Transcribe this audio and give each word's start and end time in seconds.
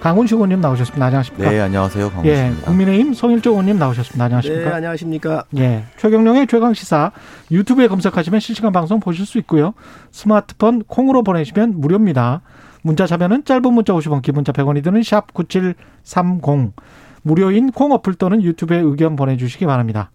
강훈식 0.00 0.34
의원님 0.34 0.60
나오셨습니다. 0.60 1.06
안녕하십니까? 1.06 1.50
네, 1.50 1.60
안녕하세요. 1.60 2.12
예, 2.26 2.52
국민의힘 2.64 3.14
송일조 3.14 3.50
의원님 3.52 3.78
나오셨습니다. 3.78 4.24
안녕하십니까? 4.24 4.68
네, 4.68 4.74
안녕하십니까? 4.74 5.44
예, 5.56 5.84
최경령의 5.96 6.46
최강 6.46 6.74
시사 6.74 7.12
유튜브에 7.50 7.88
검색하시면 7.88 8.40
실시간 8.40 8.72
방송 8.72 9.00
보실 9.00 9.24
수 9.24 9.38
있고요. 9.38 9.72
스마트폰 10.10 10.82
콩으로 10.86 11.22
보내시면 11.22 11.80
무료입니다. 11.80 12.42
문자 12.82 13.06
자면은 13.06 13.44
짧은 13.46 13.72
문자 13.72 13.94
50원, 13.94 14.20
기본자 14.20 14.52
100원이 14.52 14.84
드는 14.84 15.02
샵 15.02 15.32
9730. 15.32 16.74
무료인 17.22 17.72
콩 17.72 17.92
어플 17.92 18.14
또는 18.14 18.42
유튜브에 18.42 18.78
의견 18.78 19.16
보내주시기 19.16 19.64
바랍니다. 19.64 20.10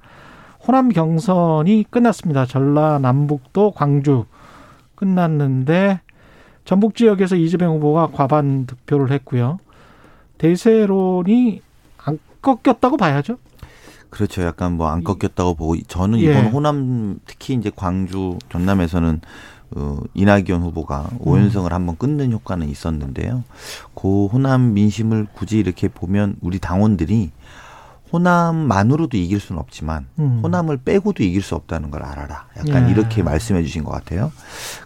호남 0.68 0.90
경선이 0.90 1.86
끝났습니다. 1.90 2.46
전라남북도 2.46 3.72
광주 3.72 4.26
끝났는데 4.94 6.02
전북 6.66 6.94
지역에서 6.94 7.36
이재명 7.36 7.78
후보가 7.78 8.10
과반 8.14 8.68
득표를 8.68 9.10
했고요. 9.12 9.58
대세론이 10.40 11.62
안 12.06 12.18
꺾였다고 12.42 12.98
봐야죠. 12.98 13.38
그렇죠. 14.10 14.42
약간 14.42 14.74
뭐 14.74 14.88
안 14.90 15.04
꺾였다고 15.04 15.54
보고 15.54 15.80
저는 15.88 16.18
이번 16.18 16.46
예. 16.46 16.50
호남 16.50 17.20
특히 17.28 17.54
이제 17.54 17.72
광주 17.76 18.40
전남에서는 18.52 19.22
어, 19.76 20.00
이낙연 20.16 20.64
후보가 20.64 21.12
오연성을 21.20 21.72
한번 21.72 21.96
끊는 21.96 22.32
효과는 22.32 22.68
있었는데요. 22.70 23.44
그 23.94 24.26
호남 24.26 24.74
민심을 24.74 25.28
굳이 25.34 25.60
이렇게 25.60 25.88
보면 25.88 26.38
우리 26.42 26.58
당원들이 26.58 27.30
호남만으로도 28.12 29.18
이길 29.18 29.40
수는 29.40 29.60
없지만 29.62 30.08
음. 30.20 30.40
호남을 30.44 30.78
빼고도 30.78 31.24
이길 31.24 31.42
수 31.42 31.56
없다는 31.56 31.92
걸 31.92 32.04
알아라. 32.04 32.48
약간 32.58 32.88
예. 32.88 32.92
이렇게 32.92 33.22
말씀해 33.24 33.62
주신 33.64 33.84
것 33.84 33.92
같아요. 33.92 34.32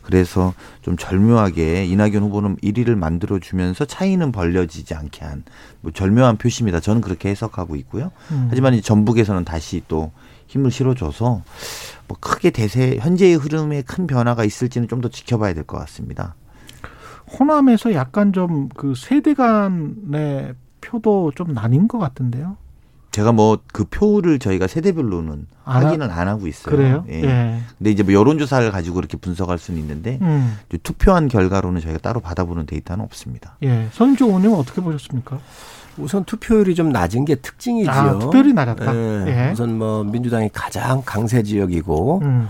그래서 0.02 0.54
좀 0.82 0.98
절묘하게 0.98 1.86
이낙연 1.86 2.16
후보는 2.24 2.58
1위를 2.58 2.96
만들어 2.96 3.40
주면서 3.40 3.86
차이는 3.86 4.32
벌려지지 4.32 4.94
않게 4.96 5.24
한 5.26 5.44
뭐 5.82 5.92
절묘한 5.92 6.38
표시입니다. 6.38 6.80
저는 6.80 7.02
그렇게 7.02 7.30
해석하고 7.30 7.76
있고요. 7.78 8.12
음. 8.32 8.48
하지만 8.50 8.80
전북에서는 8.82 9.44
다시 9.44 9.82
또 9.88 10.12
힘을 10.48 10.72
실어줘서 10.72 11.42
뭐 12.08 12.18
크게 12.20 12.52
대세 12.52 12.98
현재의 13.02 13.36
흐름에 13.36 13.82
큰 13.82 14.08
변화가 14.08 14.44
있을지는 14.46 14.88
좀 14.88 15.02
더 15.02 15.10
지켜봐야 15.10 15.54
될 15.54 15.64
것 15.66 15.78
같습니다. 15.80 16.36
호남에서 17.40 17.94
약간 17.94 18.32
좀 18.34 18.70
그 18.76 18.94
세대 18.96 19.34
간의 19.34 20.54
표도 20.82 21.32
좀 21.36 21.54
나뉜 21.54 21.88
것 21.88 21.98
같은데요. 21.98 22.56
제가 23.14 23.32
뭐 23.32 23.58
그 23.72 23.86
표를 23.86 24.40
저희가 24.40 24.66
세대별로는 24.68 25.46
안 25.66 25.84
하- 25.84 25.86
확인을 25.88 26.10
안 26.12 26.28
하고 26.28 26.48
있어요. 26.48 26.76
그래요? 26.76 27.06
예. 27.10 27.24
예. 27.24 27.60
근데 27.78 27.92
이제 27.92 28.02
뭐 28.04 28.12
여론조사를 28.14 28.70
가지고 28.72 29.00
이렇게 29.00 29.18
분석할 29.18 29.58
수는 29.60 29.80
있는데 29.80 30.18
음. 30.22 30.58
투표한 30.82 31.28
결과로는 31.28 31.80
저희가 31.80 32.00
따로 32.00 32.20
받아보는 32.20 32.66
데이터는 32.66 33.04
없습니다. 33.06 33.56
예. 33.64 33.88
서인조 33.94 34.26
의원님은 34.26 34.58
어떻게 34.58 34.82
보셨습니까? 34.82 35.38
우선 36.00 36.24
투표율이 36.26 36.74
좀 36.74 36.90
낮은 36.90 37.26
게 37.26 37.36
특징이지요. 37.36 37.92
아, 37.92 38.18
투표율이 38.18 38.54
낮았다. 38.54 38.96
예. 38.96 39.26
예. 39.28 39.52
우선 39.52 39.78
뭐 39.78 40.04
민주당이 40.04 40.50
가장 40.52 41.04
강세 41.06 41.44
지역이고 41.44 42.20
음. 42.24 42.50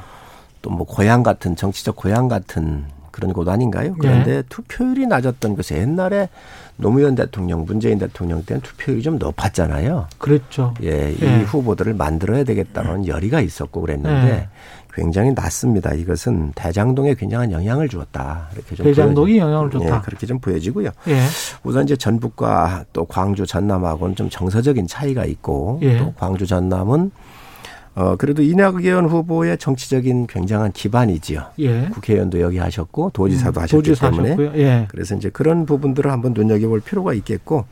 또뭐 0.62 0.86
고향 0.86 1.24
같은 1.24 1.58
정치적 1.58 1.98
고향 1.98 2.30
같은 2.30 2.86
그런 3.14 3.32
곳 3.32 3.48
아닌가요? 3.48 3.94
그런데 4.00 4.42
투표율이 4.50 5.06
낮았던 5.06 5.56
것이 5.56 5.76
옛날에 5.76 6.30
노무현 6.78 7.14
대통령, 7.14 7.64
문재인 7.64 8.00
대통령 8.00 8.42
때는 8.44 8.62
투표율이 8.62 9.04
좀 9.04 9.20
높았잖아요. 9.20 10.08
그랬죠. 10.18 10.74
예, 10.82 11.12
이 11.12 11.18
예. 11.22 11.42
후보들을 11.44 11.94
만들어야 11.94 12.44
되겠다는 12.44 13.06
열의가 13.08 13.40
있었고 13.40 13.82
그랬는데 13.82 14.28
예. 14.32 14.48
굉장히 14.96 15.32
낮습니다. 15.34 15.94
이것은 15.94 16.54
대장동에 16.56 17.14
굉장한 17.14 17.52
영향을 17.52 17.88
주었다. 17.88 18.50
이렇게 18.56 18.76
좀 18.76 18.84
대장동이 18.88 19.34
보여지- 19.34 19.38
영향을 19.40 19.70
줬다. 19.70 19.96
예, 19.98 20.02
그렇게 20.04 20.26
좀 20.26 20.40
보여지고요. 20.40 20.90
예. 21.10 21.20
우선 21.64 21.84
이제 21.84 21.96
전북과 21.96 22.86
또 22.94 23.06
광주 23.06 23.46
전남하고는 23.46 24.16
좀 24.16 24.30
정서적인 24.32 24.88
차이가 24.88 25.26
있고 25.26 25.80
예. 25.84 26.00
또 26.00 26.14
광주 26.18 26.48
전남은 26.48 27.12
어 27.96 28.16
그래도 28.16 28.42
이낙연 28.42 29.06
후보의 29.06 29.58
정치적인 29.58 30.28
굉장한 30.28 30.72
기반이지요. 30.72 31.46
예. 31.60 31.90
국회의원도 31.90 32.42
여기 32.42 32.58
하셨고 32.58 33.12
도지사도 33.12 33.62
하셨기 33.62 33.90
도지사 33.90 34.10
때문에 34.10 34.32
하셨고요. 34.32 34.62
예. 34.62 34.88
그래서 34.90 35.16
이제 35.16 35.30
그런 35.30 35.66
부분들을 35.66 36.12
한번 36.12 36.34
눈여겨볼 36.34 36.82
필요가 36.82 37.14
있겠고 37.14 37.66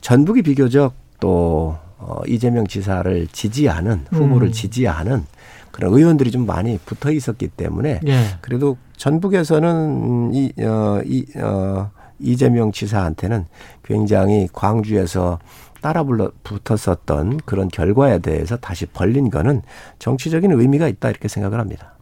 전북이 0.00 0.42
비교적 0.42 0.94
또 1.20 1.76
어, 1.98 2.20
이재명 2.26 2.66
지사를 2.66 3.26
지지하는 3.28 4.06
후보를 4.10 4.48
음. 4.48 4.52
지지하는 4.52 5.24
그런 5.70 5.92
의원들이 5.92 6.30
좀 6.30 6.46
많이 6.46 6.78
붙어 6.78 7.12
있었기 7.12 7.48
때문에 7.48 8.00
예. 8.06 8.24
그래도 8.40 8.76
전북에서는 8.96 9.70
음, 9.70 10.34
이, 10.34 10.52
어, 10.62 11.00
이, 11.04 11.26
어, 11.36 11.90
이재명 12.18 12.72
지사한테는 12.72 13.46
굉장히 13.84 14.48
광주에서 14.52 15.38
따라 15.80 16.02
불러 16.02 16.30
붙었었던 16.42 17.38
그런 17.44 17.68
결과에 17.68 18.18
대해서 18.18 18.56
다시 18.56 18.86
벌린 18.86 19.30
거는 19.30 19.62
정치적인 19.98 20.52
의미가 20.52 20.88
있다 20.88 21.10
이렇게 21.10 21.28
생각을 21.28 21.58
합니다. 21.58 21.94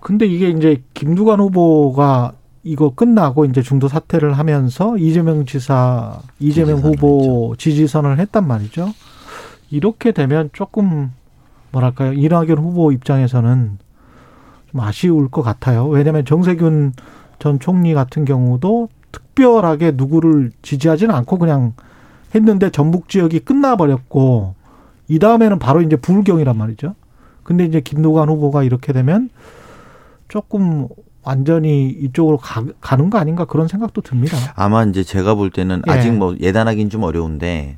근데 0.00 0.26
이게 0.26 0.50
이제 0.50 0.82
김두관 0.94 1.40
후보가 1.40 2.34
이거 2.62 2.94
끝나고 2.94 3.44
이제 3.44 3.62
중도 3.62 3.88
사퇴를 3.88 4.32
하면서 4.34 4.96
이재명 4.96 5.44
지사, 5.44 6.18
이재명 6.40 6.78
후보 6.78 7.54
지지선을 7.58 8.18
했단 8.18 8.46
말이죠. 8.46 8.92
이렇게 9.70 10.12
되면 10.12 10.50
조금 10.52 11.12
뭐랄까요. 11.72 12.12
이낙연 12.12 12.58
후보 12.58 12.92
입장에서는 12.92 13.78
좀 14.70 14.80
아쉬울 14.80 15.28
것 15.28 15.42
같아요. 15.42 15.86
왜냐하면 15.88 16.24
정세균 16.24 16.92
전 17.38 17.58
총리 17.58 17.92
같은 17.92 18.24
경우도 18.24 18.88
특별하게 19.12 19.92
누구를 19.94 20.52
지지하지는 20.62 21.14
않고 21.14 21.38
그냥 21.38 21.74
했는데 22.34 22.70
전북 22.70 23.08
지역이 23.08 23.40
끝나버렸고 23.40 24.54
이 25.08 25.18
다음에는 25.18 25.58
바로 25.58 25.82
이제 25.82 25.96
부울경이란 25.96 26.56
말이죠. 26.56 26.94
근데 27.42 27.64
이제 27.64 27.80
김두관 27.80 28.28
후보가 28.28 28.62
이렇게 28.62 28.92
되면 28.92 29.28
조금 30.28 30.88
완전히 31.22 31.88
이쪽으로 31.88 32.38
가, 32.38 32.64
가는 32.80 33.10
거 33.10 33.18
아닌가 33.18 33.44
그런 33.44 33.68
생각도 33.68 34.00
듭니다. 34.00 34.36
아마 34.56 34.84
이제 34.84 35.02
제가 35.02 35.34
볼 35.34 35.50
때는 35.50 35.82
예. 35.88 35.90
아직 35.92 36.12
뭐 36.12 36.34
예단하기는 36.40 36.90
좀 36.90 37.02
어려운데 37.02 37.76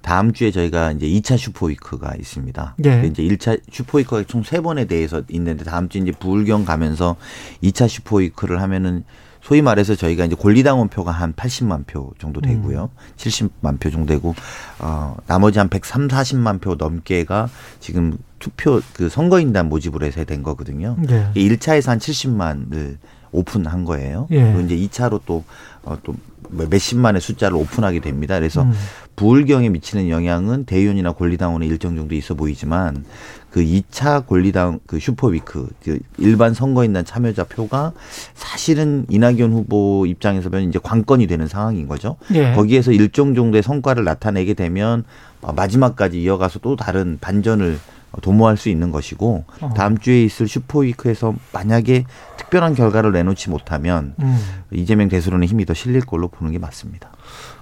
다음 0.00 0.32
주에 0.32 0.50
저희가 0.50 0.92
이제 0.92 1.06
2차 1.06 1.36
슈퍼위크가 1.36 2.14
있습니다. 2.18 2.76
예. 2.84 3.02
이제 3.06 3.22
1차 3.22 3.60
슈퍼위크가 3.70 4.24
총 4.24 4.42
세 4.42 4.60
번에 4.60 4.86
대해서 4.86 5.22
있는데 5.28 5.64
다음 5.64 5.88
주 5.88 5.98
이제 5.98 6.10
부울경 6.12 6.64
가면서 6.64 7.16
2차 7.62 7.86
슈퍼위크를 7.86 8.62
하면은 8.62 9.04
소위 9.42 9.62
말해서 9.62 9.94
저희가 9.94 10.24
이제 10.24 10.36
권리당원 10.36 10.88
표가 10.88 11.12
한 11.12 11.32
80만 11.32 11.86
표 11.86 12.12
정도 12.18 12.40
되고요. 12.40 12.90
70만 13.16 13.80
표 13.80 13.90
정도 13.90 14.12
되고 14.12 14.34
어 14.78 15.16
나머지 15.26 15.58
한 15.58 15.68
130, 15.68 16.10
40만 16.10 16.60
표 16.60 16.74
넘게가 16.74 17.48
지금 17.80 18.18
투표 18.38 18.80
그 18.94 19.08
선거인단 19.08 19.68
모집으로 19.68 20.06
해서 20.06 20.24
된 20.24 20.42
거거든요. 20.42 20.96
예. 21.08 21.30
1차에서 21.34 21.88
한 21.88 21.98
70만을 21.98 22.96
오픈한 23.32 23.84
거예요. 23.84 24.26
예. 24.30 24.42
그리고 24.42 24.60
이제 24.60 24.76
2차로 24.76 25.20
또, 25.24 25.44
어, 25.84 25.96
또 26.02 26.14
몇십만의 26.50 27.20
숫자를 27.20 27.56
오픈하게 27.56 28.00
됩니다. 28.00 28.34
그래서 28.34 28.62
음. 28.62 28.72
부울경에 29.14 29.68
미치는 29.68 30.08
영향은 30.08 30.64
대의원이나 30.64 31.12
권리당원에 31.12 31.66
일정 31.66 31.94
정도 31.94 32.14
있어 32.14 32.34
보이지만 32.34 33.04
그 33.50 33.60
2차 33.60 34.26
권리당 34.26 34.80
그 34.86 35.00
슈퍼위크 35.00 35.68
그 35.82 35.98
일반 36.18 36.54
선거인단 36.54 37.04
참여자 37.04 37.44
표가 37.44 37.92
사실은 38.34 39.06
이낙연 39.08 39.52
후보 39.52 40.06
입장에서 40.06 40.50
보면 40.50 40.68
이제 40.68 40.78
관건이 40.82 41.26
되는 41.26 41.48
상황인 41.48 41.88
거죠. 41.88 42.16
예. 42.34 42.52
거기에서 42.52 42.92
일정 42.92 43.34
정도의 43.34 43.62
성과를 43.62 44.04
나타내게 44.04 44.54
되면 44.54 45.04
어, 45.42 45.52
마지막까지 45.52 46.22
이어가서 46.22 46.60
또 46.60 46.76
다른 46.76 47.18
반전을 47.20 47.78
도모할 48.22 48.56
수 48.56 48.68
있는 48.68 48.90
것이고 48.90 49.44
어. 49.60 49.74
다음 49.74 49.98
주에 49.98 50.22
있을 50.24 50.48
슈퍼위크에서 50.48 51.34
만약에 51.52 52.04
특별한 52.36 52.74
결과를 52.74 53.12
내놓지 53.12 53.50
못하면 53.50 54.14
음, 54.20 54.38
이재명 54.72 55.08
대세론의 55.08 55.48
힘이 55.48 55.64
더 55.64 55.74
실릴 55.74 56.00
걸로 56.00 56.28
보는 56.28 56.52
게 56.52 56.58
맞습니다. 56.58 57.10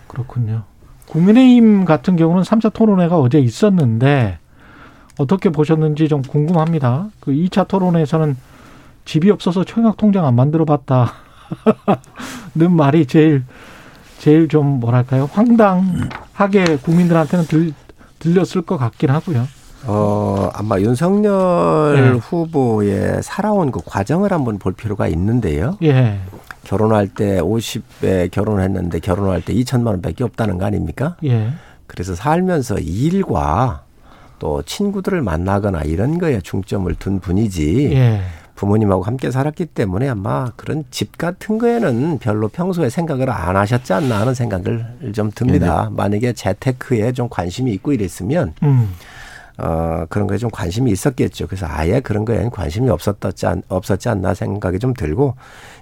그렇군요. 0.06 0.64
국민의힘 1.06 1.84
같은 1.84 2.16
경우는 2.16 2.42
3차 2.42 2.72
토론회가 2.72 3.18
어제 3.18 3.38
있었는데 3.38 4.38
어떻게 5.18 5.50
보셨는지 5.50 6.08
좀 6.08 6.22
궁금합니다. 6.22 7.08
그 7.20 7.32
2차 7.32 7.68
토론회에서는 7.68 8.36
집이 9.04 9.30
없어서 9.30 9.64
청약 9.64 9.96
통장 9.96 10.26
안 10.26 10.34
만들어 10.34 10.64
봤다. 10.64 11.12
는 12.54 12.72
말이 12.76 13.06
제일 13.06 13.44
제일 14.18 14.48
좀 14.48 14.80
뭐랄까요 14.80 15.30
황당하게 15.32 16.76
국민들한테는 16.82 17.46
들, 17.46 17.72
들렸을 18.18 18.62
것 18.62 18.76
같긴 18.76 19.10
하고요. 19.10 19.46
어, 19.86 20.50
아마 20.54 20.78
윤석열 20.80 21.94
네. 21.94 22.18
후보의 22.18 23.22
살아온 23.22 23.70
그 23.70 23.80
과정을 23.84 24.32
한번 24.32 24.58
볼 24.58 24.72
필요가 24.72 25.08
있는데요. 25.08 25.78
예. 25.82 26.18
결혼할 26.64 27.08
때 27.08 27.40
50에 27.40 28.30
결혼했는데 28.30 28.98
결혼할 28.98 29.40
때 29.40 29.54
2천만 29.54 29.86
원밖에 29.86 30.24
없다는 30.24 30.58
거 30.58 30.66
아닙니까? 30.66 31.16
예. 31.24 31.52
그래서 31.86 32.14
살면서 32.14 32.78
일과 32.80 33.84
또 34.38 34.62
친구들을 34.62 35.22
만나거나 35.22 35.82
이런 35.82 36.18
거에 36.18 36.40
중점을 36.40 36.92
둔 36.96 37.20
분이지. 37.20 37.92
예. 37.92 38.20
부모님하고 38.58 39.04
함께 39.04 39.30
살았기 39.30 39.66
때문에 39.66 40.08
아마 40.08 40.50
그런 40.56 40.84
집 40.90 41.16
같은 41.16 41.58
거에는 41.58 42.18
별로 42.18 42.48
평소에 42.48 42.90
생각을 42.90 43.30
안 43.30 43.54
하셨지 43.54 43.92
않나 43.92 44.20
하는 44.20 44.34
생각을 44.34 45.12
좀 45.14 45.30
듭니다. 45.32 45.86
네 45.88 45.96
만약에 45.96 46.32
재테크에 46.32 47.12
좀 47.12 47.28
관심이 47.28 47.72
있고 47.74 47.92
이랬으면 47.92 48.54
음. 48.64 48.92
어, 49.58 50.06
그런 50.08 50.26
거에 50.26 50.38
좀 50.38 50.50
관심이 50.50 50.90
있었겠죠. 50.92 51.46
그래서 51.46 51.66
아예 51.68 52.00
그런 52.00 52.24
거에는 52.24 52.50
관심이 52.50 52.88
없었지, 52.90 53.46
않, 53.46 53.62
없었지 53.68 54.08
않나 54.08 54.34
생각이 54.34 54.78
좀 54.78 54.94
들고 54.94 55.34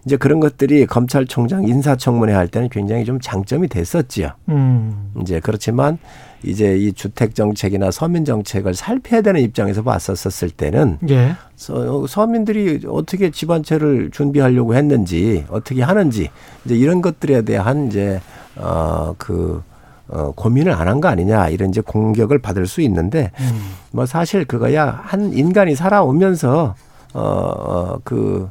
이제 0.06 0.16
그런 0.16 0.38
것들이 0.40 0.86
검찰총장 0.86 1.66
인사청문회 1.66 2.32
할 2.32 2.46
때는 2.48 2.68
굉장히 2.68 3.04
좀 3.04 3.18
장점이 3.20 3.66
됐었지요. 3.68 4.30
음. 4.48 5.10
이제 5.20 5.40
그렇지만 5.40 5.98
이제 6.44 6.76
이 6.76 6.92
주택 6.92 7.34
정책이나 7.34 7.90
서민 7.90 8.24
정책을 8.24 8.74
살펴야 8.74 9.20
되는 9.20 9.40
입장에서 9.40 9.82
봤었을 9.82 10.50
때는 10.50 10.98
예. 11.10 11.34
서, 11.56 12.06
서민들이 12.06 12.82
어떻게 12.86 13.30
집안채를 13.32 14.10
준비하려고 14.12 14.76
했는지 14.76 15.44
어떻게 15.48 15.82
하는지 15.82 16.30
이제 16.64 16.76
이런 16.76 17.02
것들에 17.02 17.42
대한 17.42 17.88
이제 17.88 18.20
어그 18.56 19.62
어, 20.08 20.30
고민을 20.36 20.72
안 20.72 20.86
한 20.86 21.00
거 21.00 21.08
아니냐 21.08 21.48
이런 21.48 21.70
이제 21.70 21.80
공격을 21.80 22.38
받을 22.38 22.68
수 22.68 22.80
있는데 22.82 23.32
음. 23.40 23.72
뭐 23.90 24.06
사실 24.06 24.44
그거야 24.44 25.00
한 25.04 25.32
인간이 25.32 25.74
살아오면서 25.74 26.76
어그 27.12 28.50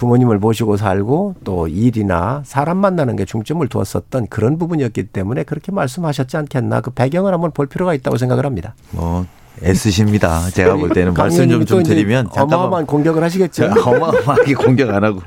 부모님을 0.00 0.38
모시고 0.38 0.78
살고 0.78 1.34
또 1.44 1.68
일이나 1.68 2.42
사람 2.46 2.78
만나는 2.78 3.16
게 3.16 3.26
중점을 3.26 3.66
두었었던 3.68 4.28
그런 4.28 4.56
부분이었기 4.56 5.08
때문에 5.08 5.42
그렇게 5.42 5.72
말씀하셨지 5.72 6.38
않겠나 6.38 6.80
그 6.80 6.90
배경을 6.90 7.34
한번 7.34 7.50
볼 7.50 7.66
필요가 7.66 7.92
있다고 7.92 8.16
생각을 8.16 8.46
합니다. 8.46 8.74
뭐 8.92 9.26
애쓰십니다. 9.62 10.48
제가 10.50 10.76
볼 10.76 10.88
때는 10.88 11.12
말씀 11.12 11.46
좀, 11.50 11.66
좀 11.66 11.82
드리면 11.82 12.30
어마어마한 12.34 12.86
공격을 12.86 13.22
하시겠죠. 13.22 13.66
어마어마하게 13.66 14.54
공격 14.54 14.88
안 14.88 15.04
하고 15.04 15.20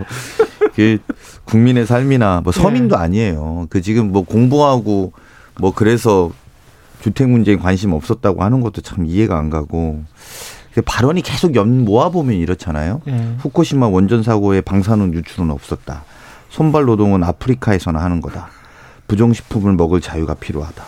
그 0.75 0.97
국민의 1.45 1.85
삶이나 1.85 2.41
뭐 2.43 2.51
서민도 2.51 2.95
네. 2.95 3.03
아니에요. 3.03 3.67
그 3.69 3.79
지금 3.79 4.11
뭐 4.11 4.23
공부하고 4.23 5.13
뭐 5.59 5.71
그래서 5.71 6.31
주택 6.99 7.29
문제에 7.29 7.57
관심 7.57 7.93
없었다고 7.93 8.43
하는 8.43 8.61
것도 8.61 8.81
참 8.81 9.05
이해가 9.05 9.37
안 9.37 9.51
가고 9.51 10.01
발언이 10.81 11.21
계속 11.21 11.55
연 11.55 11.85
모아 11.85 12.09
보면 12.09 12.35
이렇잖아요. 12.35 13.01
네. 13.05 13.35
후쿠시마 13.39 13.87
원전 13.87 14.23
사고의 14.23 14.61
방사능 14.61 15.13
유출은 15.13 15.51
없었다. 15.51 16.03
손발 16.49 16.85
노동은 16.85 17.23
아프리카에서나 17.23 17.99
하는 17.99 18.21
거다. 18.21 18.49
부정식품을 19.07 19.73
먹을 19.73 20.01
자유가 20.01 20.33
필요하다. 20.33 20.83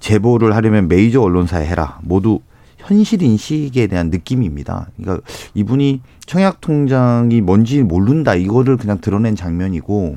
제보를 0.00 0.54
하려면 0.54 0.88
메이저 0.88 1.20
언론사에 1.20 1.66
해라. 1.66 1.98
모두 2.02 2.40
현실 2.78 3.22
인식에 3.22 3.88
대한 3.88 4.10
느낌입니다. 4.10 4.88
그러니까 4.96 5.26
이분이 5.54 6.02
청약 6.24 6.60
통장이 6.60 7.40
뭔지 7.40 7.82
모른다 7.82 8.34
이거를 8.34 8.76
그냥 8.76 9.00
드러낸 9.00 9.34
장면이고 9.34 10.16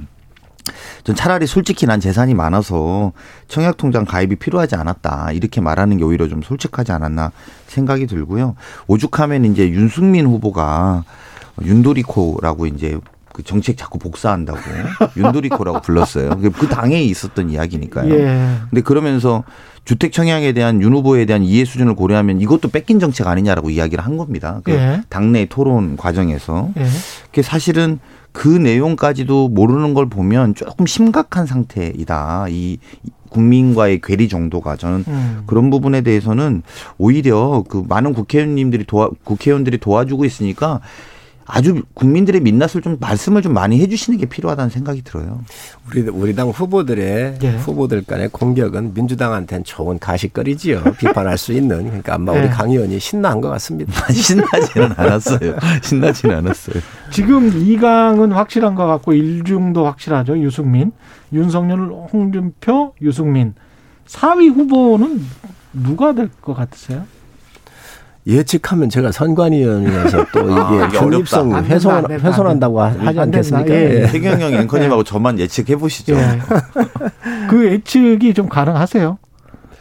전 1.04 1.16
차라리 1.16 1.48
솔직히 1.48 1.86
난 1.86 2.00
재산이 2.00 2.34
많아서 2.34 3.12
청약통장 3.48 4.06
가입이 4.06 4.36
필요하지 4.36 4.76
않았다. 4.76 5.32
이렇게 5.32 5.62
말하는 5.62 5.98
게 5.98 6.04
오히려 6.04 6.28
좀 6.28 6.42
솔직하지 6.42 6.92
않았나 6.92 7.32
생각이 7.68 8.08
들고요. 8.08 8.56
오죽하면 8.88 9.46
이제 9.46 9.70
윤승민 9.70 10.26
후보가 10.26 11.04
윤도리코라고 11.62 12.68
이제 12.68 13.00
그 13.34 13.44
정책 13.44 13.78
자꾸 13.78 14.00
복사한다고 14.00 14.60
윤도리코라고 15.16 15.82
불렀어요. 15.82 16.38
그 16.40 16.68
당에 16.68 17.02
있었던 17.04 17.50
이야기니까요. 17.50 18.14
예. 18.14 18.58
근데 18.70 18.82
그러면서 18.82 19.44
주택 19.86 20.12
청약에 20.12 20.52
대한 20.52 20.82
윤 20.82 20.94
후보에 20.94 21.26
대한 21.26 21.44
이해 21.44 21.66
수준을 21.66 21.96
고려하면 21.96 22.42
이것도 22.42 22.70
뺏긴 22.70 23.00
정책 23.00 23.28
아니냐라고 23.28 23.70
이야기를 23.70 24.04
한 24.04 24.18
겁니다. 24.18 24.62
그 24.64 24.72
예. 24.72 25.02
당내 25.10 25.46
토론 25.46 25.96
과정에서. 25.96 26.70
예. 26.78 26.86
그게 27.28 27.42
사실은 27.42 28.00
그 28.32 28.48
내용까지도 28.48 29.50
모르는 29.50 29.94
걸 29.94 30.08
보면 30.08 30.56
조금 30.56 30.86
심각한 30.86 31.46
상태이다. 31.46 32.48
이 32.50 32.78
국민과의 33.30 34.02
괴리 34.02 34.28
정도가 34.28 34.76
저는 34.76 35.06
음. 35.08 35.44
그런 35.46 35.70
부분에 35.70 36.02
대해서는 36.02 36.64
오히려 36.98 37.64
그 37.68 37.84
많은 37.88 38.14
국회의원님들이 38.14 38.86
도와 38.86 39.10
국회의원들이 39.24 39.78
도와주고 39.78 40.26
있으니까 40.26 40.82
아주 41.52 41.82
국민들의 41.96 42.42
민낯을 42.42 42.82
좀 42.84 42.98
말씀을 43.00 43.42
좀 43.42 43.54
많이 43.54 43.80
해주시는 43.80 44.20
게 44.20 44.28
필요하다는 44.28 44.70
생각이 44.70 45.02
들어요. 45.04 45.42
우리 45.90 46.02
우리 46.02 46.36
당 46.36 46.50
후보들의 46.50 47.40
예. 47.42 47.50
후보들 47.58 48.04
간의 48.06 48.30
공격은 48.30 48.94
민주당한테는 48.94 49.64
좋은 49.64 49.98
가식거리지요. 49.98 50.84
비판할 51.00 51.38
수 51.40 51.52
있는 51.52 51.86
그러니까 51.86 52.14
아마 52.16 52.34
우리 52.34 52.44
예. 52.44 52.48
강 52.50 52.70
의원이 52.70 53.00
신나한 53.00 53.42
것 53.42 53.50
같습니다. 53.50 53.92
신나지는 54.14 54.92
않았어요. 54.96 55.56
신나지는 55.82 56.36
않았어요. 56.38 56.82
지금 57.12 57.52
이강은 57.52 58.32
확실한 58.32 58.76
것 58.76 58.86
같고 58.86 59.14
일중도 59.14 59.86
확실하죠. 59.88 60.38
유승민, 60.40 60.92
윤석열, 61.34 61.80
홍준표, 62.14 62.94
유승민. 63.02 63.56
4위 64.08 64.54
후보는 64.54 65.20
누가 65.74 66.14
될 66.14 66.30
것 66.42 66.54
같으세요? 66.54 67.06
예측하면 68.30 68.90
제가 68.90 69.12
선관위원이라서 69.12 70.26
또 70.34 70.40
아, 70.54 70.72
이게 70.74 70.86
이게 70.88 70.98
중립성 71.00 71.40
어렵다. 71.52 71.58
안 71.58 71.64
된다, 71.64 71.76
훼손, 71.76 71.92
안 71.96 72.08
된다, 72.08 72.28
훼손한다고 72.28 72.82
안 72.82 73.00
하지. 73.08 73.20
않겠습니까? 73.20 73.74
예. 73.74 74.02
예. 74.04 74.08
태경영 74.08 74.54
앵커님하고 74.54 75.04
저만 75.04 75.40
예측해 75.40 75.76
보시죠. 75.78 76.16
예. 76.16 76.40
그 77.50 77.66
예측이 77.66 78.34
좀 78.34 78.48
가능하세요? 78.50 79.18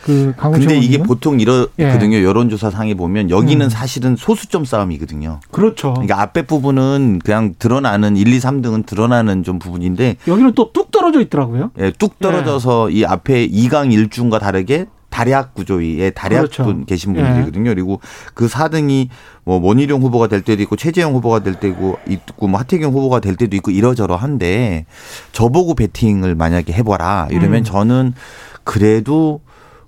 그 0.05 0.33
근데 0.41 0.61
이게 0.63 0.75
의원님은? 0.75 1.07
보통 1.07 1.41
이러거든요. 1.41 2.23
여론조사 2.23 2.71
상에 2.71 2.95
보면 2.95 3.29
여기는 3.31 3.67
음. 3.67 3.69
사실은 3.69 4.17
소수점 4.17 4.65
싸움이거든요. 4.65 5.41
그렇죠. 5.51 5.93
그러니까 5.93 6.23
앞에 6.23 6.43
부분은 6.43 7.19
그냥 7.23 7.55
드러나는 7.59 8.17
1, 8.17 8.33
2, 8.33 8.39
3등은 8.39 8.87
드러나는 8.87 9.43
좀 9.43 9.59
부분인데 9.59 10.17
여기는 10.27 10.53
또 10.55 10.73
뚝 10.73 10.91
떨어져 10.93 11.21
있더라고요. 11.21 11.73
예, 11.81 11.91
뚝 11.99 12.19
떨어져서 12.21 12.91
이 12.91 13.05
앞에 13.05 13.49
2강 13.49 13.91
1중과 14.09 14.39
다르게 14.41 14.87
다략 15.19 15.53
구조의 15.55 16.13
다략 16.15 16.39
그렇죠. 16.43 16.63
분 16.63 16.87
계신 16.87 17.13
분들이거든요. 17.13 17.71
그리고 17.71 18.01
그 18.35 18.47
4등이 18.47 19.09
뭐 19.43 19.59
원희룡 19.61 20.01
후보가 20.01 20.29
될 20.29 20.43
때도 20.43 20.63
있고 20.63 20.77
최재형 20.77 21.13
후보가 21.17 21.41
될 21.41 21.55
때고 21.55 21.99
있고 22.09 22.47
뭐 22.47 22.61
하태경 22.61 22.93
후보가 22.93 23.19
될 23.19 23.35
때도 23.35 23.57
있고 23.57 23.73
이러저러한데 23.73 24.87
저보고 25.33 25.75
배팅을 25.75 26.37
만약에 26.37 26.73
해봐라 26.73 27.27
이러면 27.33 27.63
음. 27.63 27.65
저는 27.65 28.15
그래도 28.63 29.41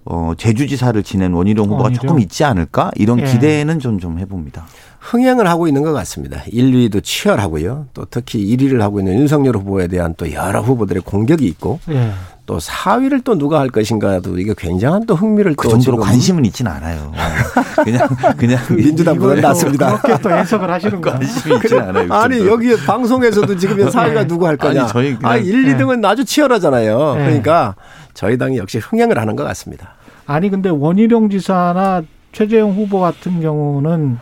어 0.04 0.32
제주지사를 0.36 1.00
지낸 1.04 1.32
원희룡 1.32 1.66
후보가 1.66 1.82
원희룡. 1.84 2.00
조금 2.02 2.18
있지 2.20 2.42
않을까 2.42 2.90
이런 2.96 3.20
예. 3.20 3.24
기대는 3.26 3.78
좀 3.78 4.00
좀 4.00 4.18
해봅니다. 4.18 4.66
흥행을 4.98 5.46
하고 5.46 5.68
있는 5.68 5.82
것 5.82 5.92
같습니다. 5.92 6.42
1, 6.50 6.72
2위도 6.72 7.04
치열하고요. 7.04 7.86
또 7.94 8.04
특히 8.10 8.44
1위를 8.56 8.80
하고 8.80 8.98
있는 8.98 9.14
윤석열 9.14 9.56
후보에 9.56 9.86
대한 9.86 10.14
또 10.16 10.30
여러 10.32 10.60
후보들의 10.60 11.02
공격이 11.02 11.46
있고 11.46 11.78
예. 11.90 12.10
또 12.50 12.58
4위를 12.58 13.22
또 13.22 13.38
누가 13.38 13.60
할 13.60 13.68
것인가도 13.68 14.36
이게 14.40 14.54
굉장한 14.58 15.06
또 15.06 15.14
흥미를 15.14 15.54
그또 15.54 15.68
정도로 15.70 15.98
지금 15.98 16.00
관심은 16.00 16.44
있진 16.46 16.66
않아요. 16.66 17.12
그냥 17.84 18.08
그냥 18.36 18.58
민주당보다 18.68 19.34
이거에 19.34 19.40
또 19.40 19.48
낫습니다. 19.48 20.00
그렇게 20.00 20.20
또 20.20 20.30
해석을 20.32 20.68
하시는구나. 20.68 21.18
관심이 21.20 21.54
있진 21.54 21.78
않아요. 21.78 22.08
그 22.08 22.12
아니. 22.14 22.44
여기 22.48 22.76
방송에서도 22.76 23.56
지금 23.56 23.76
4위가 23.86 24.26
누구 24.26 24.48
할 24.48 24.56
거냐. 24.56 24.80
아니, 24.80 24.88
저희 24.90 25.14
그냥- 25.16 25.30
아, 25.32 25.36
1, 25.36 25.76
2등은 25.76 26.04
아주 26.04 26.24
치열하잖아요. 26.24 27.14
네. 27.18 27.24
그러니까 27.24 27.76
저희 28.14 28.36
당이 28.36 28.58
역시 28.58 28.78
흥행을 28.78 29.16
하는 29.16 29.36
것 29.36 29.44
같습니다. 29.44 29.94
아니 30.26 30.50
근데 30.50 30.70
원희룡 30.70 31.30
지사나 31.30 32.02
최재형 32.32 32.72
후보 32.72 32.98
같은 32.98 33.40
경우는 33.40 34.18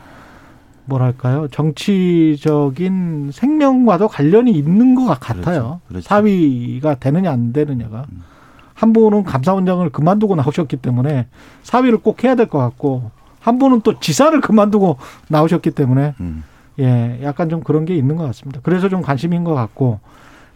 뭐랄까요 0.88 1.48
정치적인 1.48 3.30
생명과도 3.32 4.08
관련이 4.08 4.50
있는 4.52 4.94
것 4.94 5.04
같아요. 5.20 5.80
그렇죠. 5.88 6.06
사위가 6.08 6.94
되느냐 6.96 7.30
안 7.30 7.52
되느냐가 7.52 8.06
한 8.74 8.92
분은 8.92 9.24
감사원장을 9.24 9.88
그만두고 9.90 10.34
나오셨기 10.36 10.76
때문에 10.78 11.26
사위를 11.62 11.98
꼭 11.98 12.24
해야 12.24 12.34
될 12.34 12.46
것 12.46 12.58
같고 12.58 13.10
한 13.40 13.58
분은 13.58 13.82
또 13.82 13.98
지사를 14.00 14.38
그만두고 14.40 14.96
나오셨기 15.28 15.72
때문에 15.72 16.14
음. 16.20 16.42
예 16.78 17.18
약간 17.22 17.48
좀 17.48 17.60
그런 17.62 17.84
게 17.84 17.94
있는 17.96 18.16
것 18.16 18.24
같습니다. 18.26 18.60
그래서 18.62 18.88
좀 18.88 19.02
관심인 19.02 19.44
것 19.44 19.54
같고 19.54 20.00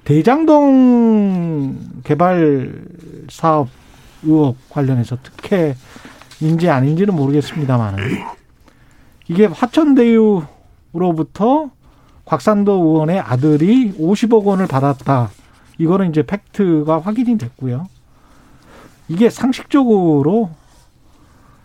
대장동 0.05 1.77
개발 2.05 2.73
사업 3.29 3.69
의혹 4.23 4.57
관련해서 4.71 5.17
특혜인지 5.23 6.71
아닌지는 6.71 7.15
모르겠습니다만 7.15 7.97
이게 9.29 9.47
화천대유로부터 9.47 11.71
곽산도 12.25 12.73
의원의 12.73 13.21
아들이 13.21 13.93
50억 13.93 14.45
원을 14.45 14.67
받았다 14.67 15.31
이거는 15.79 16.11
이제 16.11 16.23
팩트가 16.23 17.01
확인이 17.01 17.39
됐고요. 17.39 17.89
이게 19.09 19.31
상식적으로 19.31 20.51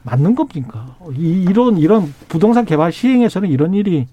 맞는 0.04 0.36
겁니까? 0.36 0.96
이, 1.16 1.46
이런 1.48 1.78
이런 1.78 2.14
부동산 2.28 2.66
개발 2.66 2.92
시행에서는 2.92 3.50
이런 3.50 3.74
일이 3.74 4.08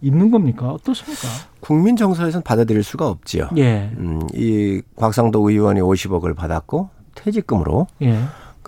있는 0.00 0.30
겁니까? 0.30 0.70
어떻습니까? 0.70 1.28
국민 1.60 1.96
정서에서는 1.96 2.42
받아들일 2.42 2.82
수가 2.82 3.08
없지요. 3.08 3.50
예. 3.58 3.92
음, 3.98 4.22
이 4.34 4.80
곽상도 4.96 5.48
의원이 5.48 5.80
50억을 5.80 6.34
받았고 6.34 6.88
퇴직금으로 7.14 7.86
예. 8.02 8.18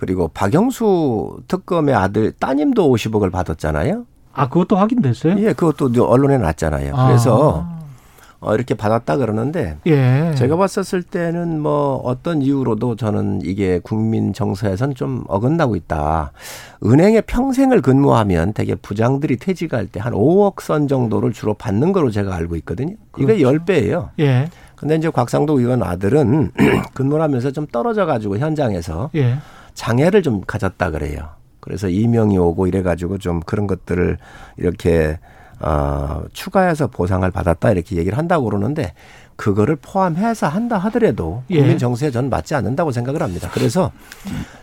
그리고 0.03 0.27
박영수 0.27 1.37
특검의 1.47 1.95
아들 1.95 2.33
따님도 2.33 2.89
50억을 2.93 3.31
받았잖아요. 3.31 4.05
아, 4.33 4.49
그것도 4.49 4.75
확인됐어요? 4.75 5.39
예, 5.39 5.53
그것도 5.53 6.05
언론에 6.05 6.37
났잖아요. 6.39 6.93
그래서 7.07 7.63
아, 7.65 7.79
어, 8.41 8.53
이렇게 8.53 8.73
받았다 8.73 9.15
그러는데 9.15 9.77
예. 9.87 10.33
제가 10.35 10.57
봤었을 10.57 11.03
때는 11.03 11.61
뭐 11.61 11.95
어떤 12.03 12.41
이유로도 12.41 12.97
저는 12.97 13.39
이게 13.45 13.79
국민 13.81 14.33
정서에선 14.33 14.93
좀 14.95 15.23
어긋나고 15.29 15.77
있다. 15.77 16.33
은행에 16.83 17.21
평생을 17.21 17.81
근무하면 17.81 18.51
되게 18.51 18.75
부장들이 18.75 19.37
퇴직할 19.37 19.87
때 19.87 20.01
한 20.01 20.11
5억 20.11 20.61
선 20.61 20.89
정도를 20.89 21.31
주로 21.31 21.53
받는 21.53 21.93
거로 21.93 22.11
제가 22.11 22.35
알고 22.35 22.57
있거든요. 22.57 22.95
이게 23.17 23.37
그렇죠. 23.37 23.57
10배예요. 23.59 24.09
예. 24.19 24.49
근데 24.75 24.95
이제 24.97 25.09
곽상도 25.09 25.57
의원 25.61 25.81
아들은 25.81 26.51
근무를 26.93 27.23
하면서 27.23 27.51
좀 27.51 27.65
떨어져 27.67 28.05
가지고 28.05 28.37
현장에서 28.37 29.11
예. 29.15 29.37
장애를 29.73 30.21
좀 30.23 30.41
가졌다 30.45 30.91
그래요. 30.91 31.29
그래서 31.59 31.87
이명이 31.87 32.37
오고 32.37 32.67
이래 32.67 32.81
가지고 32.81 33.17
좀 33.17 33.39
그런 33.39 33.67
것들을 33.67 34.17
이렇게 34.57 35.17
어 35.61 36.23
추가해서 36.33 36.87
보상을 36.87 37.29
받았다 37.31 37.71
이렇게 37.71 37.95
얘기를 37.95 38.17
한다고 38.17 38.45
그러는데 38.45 38.93
그거를 39.35 39.77
포함해서 39.77 40.47
한다 40.47 40.77
하더라도 40.77 41.43
예. 41.49 41.59
국민 41.59 41.77
정서에 41.77 42.11
저는 42.11 42.29
맞지 42.29 42.53
않는다고 42.55 42.91
생각을 42.91 43.21
합니다. 43.21 43.49
그래서 43.53 43.91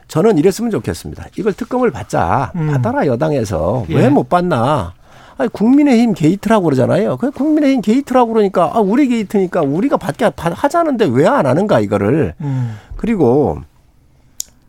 저는 0.08 0.36
이랬으면 0.38 0.70
좋겠습니다. 0.70 1.26
이걸 1.38 1.52
특검을 1.54 1.90
받자. 1.90 2.52
음. 2.54 2.68
받아라 2.68 3.06
여당에서 3.06 3.86
예. 3.88 3.94
왜 3.96 4.12
못 4.12 4.28
받나? 4.28 4.92
아니 5.38 5.48
국민의힘 5.48 6.12
게이트라고 6.12 6.64
그러잖아요. 6.64 7.16
그 7.16 7.30
국민의힘 7.30 7.80
게이트라고 7.80 8.32
그러니까 8.34 8.70
아 8.74 8.80
우리 8.80 9.08
게이트니까 9.08 9.62
우리가 9.62 9.96
받게 9.96 10.30
받- 10.36 10.52
하자는데 10.62 11.06
왜 11.06 11.26
안 11.26 11.46
하는가 11.46 11.80
이거를 11.80 12.34
음. 12.42 12.76
그리고 12.96 13.58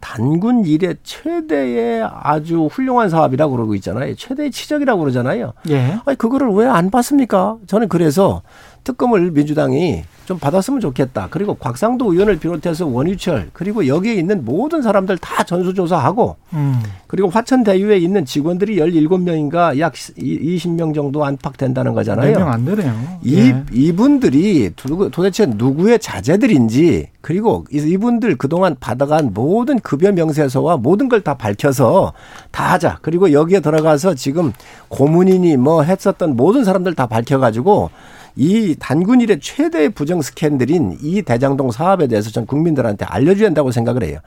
단군 0.01 0.65
이래 0.65 0.97
최대의 1.03 2.09
아주 2.11 2.65
훌륭한 2.65 3.09
사업이라고 3.09 3.55
그러고 3.55 3.75
있잖아요. 3.75 4.15
최대의 4.15 4.51
치적이라고 4.51 4.99
그러잖아요. 4.99 5.53
예. 5.69 5.99
아니 6.03 6.17
그거를 6.17 6.49
왜 6.49 6.73
안 6.73 6.89
받습니까? 6.91 7.57
저는 7.67 7.87
그래서 7.87 8.41
특검을 8.83 9.31
민주당이 9.31 10.03
좀 10.25 10.39
받았으면 10.39 10.79
좋겠다. 10.79 11.27
그리고 11.29 11.55
곽상도 11.55 12.13
의원을 12.13 12.39
비롯해서 12.39 12.87
원유철 12.87 13.49
그리고 13.53 13.85
여기에 13.87 14.13
있는 14.15 14.45
모든 14.45 14.81
사람들 14.81 15.17
다 15.17 15.43
전수조사하고 15.43 16.37
음. 16.53 16.79
그리고 17.07 17.27
화천대유에 17.29 17.97
있는 17.97 18.23
직원들이 18.25 18.77
17명인가 18.77 19.77
약 19.79 19.93
20명 19.93 20.93
정도 20.95 21.25
안팎된다는 21.25 21.93
거잖아요. 21.93 22.31
몇명 22.31 22.51
안 22.51 22.65
되네요. 22.65 22.93
이, 23.23 23.35
예. 23.37 23.63
이분들이 23.73 24.71
도- 24.75 25.09
도대체 25.09 25.45
누구의 25.45 25.99
자제들인지 25.99 27.07
그리고 27.21 27.65
이- 27.71 27.77
이분들 27.77 28.37
그동안 28.37 28.75
받아간 28.79 29.31
모든 29.33 29.79
급여 29.79 30.11
명세서와 30.11 30.77
모든 30.77 31.07
걸 31.09 31.21
다 31.21 31.35
밝혀서 31.37 32.13
다 32.49 32.71
하자. 32.73 32.97
그리고 33.03 33.31
여기에 33.31 33.59
들어가서 33.59 34.15
지금 34.15 34.53
고문이니 34.87 35.57
뭐 35.57 35.83
했었던 35.83 36.35
모든 36.35 36.63
사람들 36.63 36.95
다 36.95 37.05
밝혀가지고 37.05 37.91
이 38.35 38.75
단군 38.79 39.21
이래 39.21 39.39
최대의 39.39 39.89
부정 39.89 40.21
스캔들인 40.21 40.97
이 41.01 41.21
대장동 41.21 41.71
사업에 41.71 42.07
대해서 42.07 42.29
전 42.31 42.45
국민들한테 42.45 43.05
알려줘야 43.05 43.47
한다고 43.47 43.71
생각을 43.71 44.03
해요. 44.03 44.19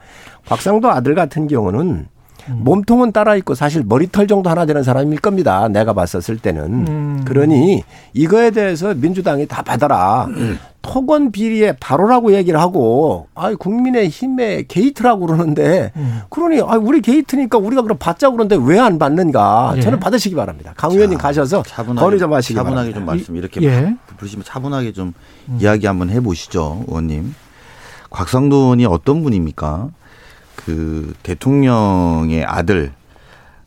곽상도 0.45 0.89
아들 0.89 1.15
같은 1.15 1.47
경우는 1.47 2.07
몸통은 2.49 3.11
따로 3.11 3.35
있고 3.35 3.55
사실 3.55 3.83
머리털 3.85 4.27
정도 4.27 4.49
하나 4.49 4.65
되는 4.65 4.83
사람일 4.83 5.19
겁니다. 5.19 5.67
내가 5.67 5.93
봤었을 5.93 6.37
때는. 6.37 6.87
음. 6.87 7.21
그러니 7.25 7.83
이거에 8.13 8.51
대해서 8.51 8.93
민주당이 8.93 9.47
다 9.47 9.61
받아라. 9.61 10.27
토건 10.81 11.31
비리의 11.31 11.77
바로라고 11.79 12.33
얘기를 12.33 12.59
하고 12.59 13.27
아 13.33 13.51
국민의 13.55 14.07
힘의 14.09 14.67
게이트라고 14.67 15.25
그러는데 15.25 15.91
음. 15.95 16.21
그러니 16.29 16.61
아 16.61 16.77
우리 16.79 17.01
게이트니까 17.01 17.57
우리가 17.57 17.81
그럼 17.81 17.97
받자 17.97 18.29
그러는데 18.29 18.55
왜 18.63 18.77
안 18.77 18.99
받는가? 18.99 19.73
예. 19.77 19.81
저는 19.81 19.99
받으시기 19.99 20.35
바랍니다. 20.35 20.73
강 20.77 20.91
의원님 20.91 21.17
가셔서 21.17 21.63
차분하게 21.63 22.05
건의 22.05 22.19
좀 22.19 22.31
하시기 22.33 22.53
차분하게 22.53 22.75
바랍니다. 22.91 22.99
좀 22.99 23.05
말씀 23.07 23.35
이렇게 23.35 23.61
예. 23.63 23.95
부르시면 24.17 24.43
차분하게 24.45 24.93
좀 24.93 25.13
이야기 25.59 25.87
한번 25.87 26.11
해 26.11 26.19
보시죠, 26.19 26.83
의원님. 26.87 27.33
곽상도 28.11 28.55
의원이 28.55 28.85
어떤 28.85 29.23
분입니까? 29.23 29.89
그 30.65 31.13
대통령의 31.21 32.43
아들, 32.43 32.91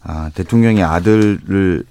아, 0.02 0.30
대통령의 0.34 0.82
아들에 0.82 1.84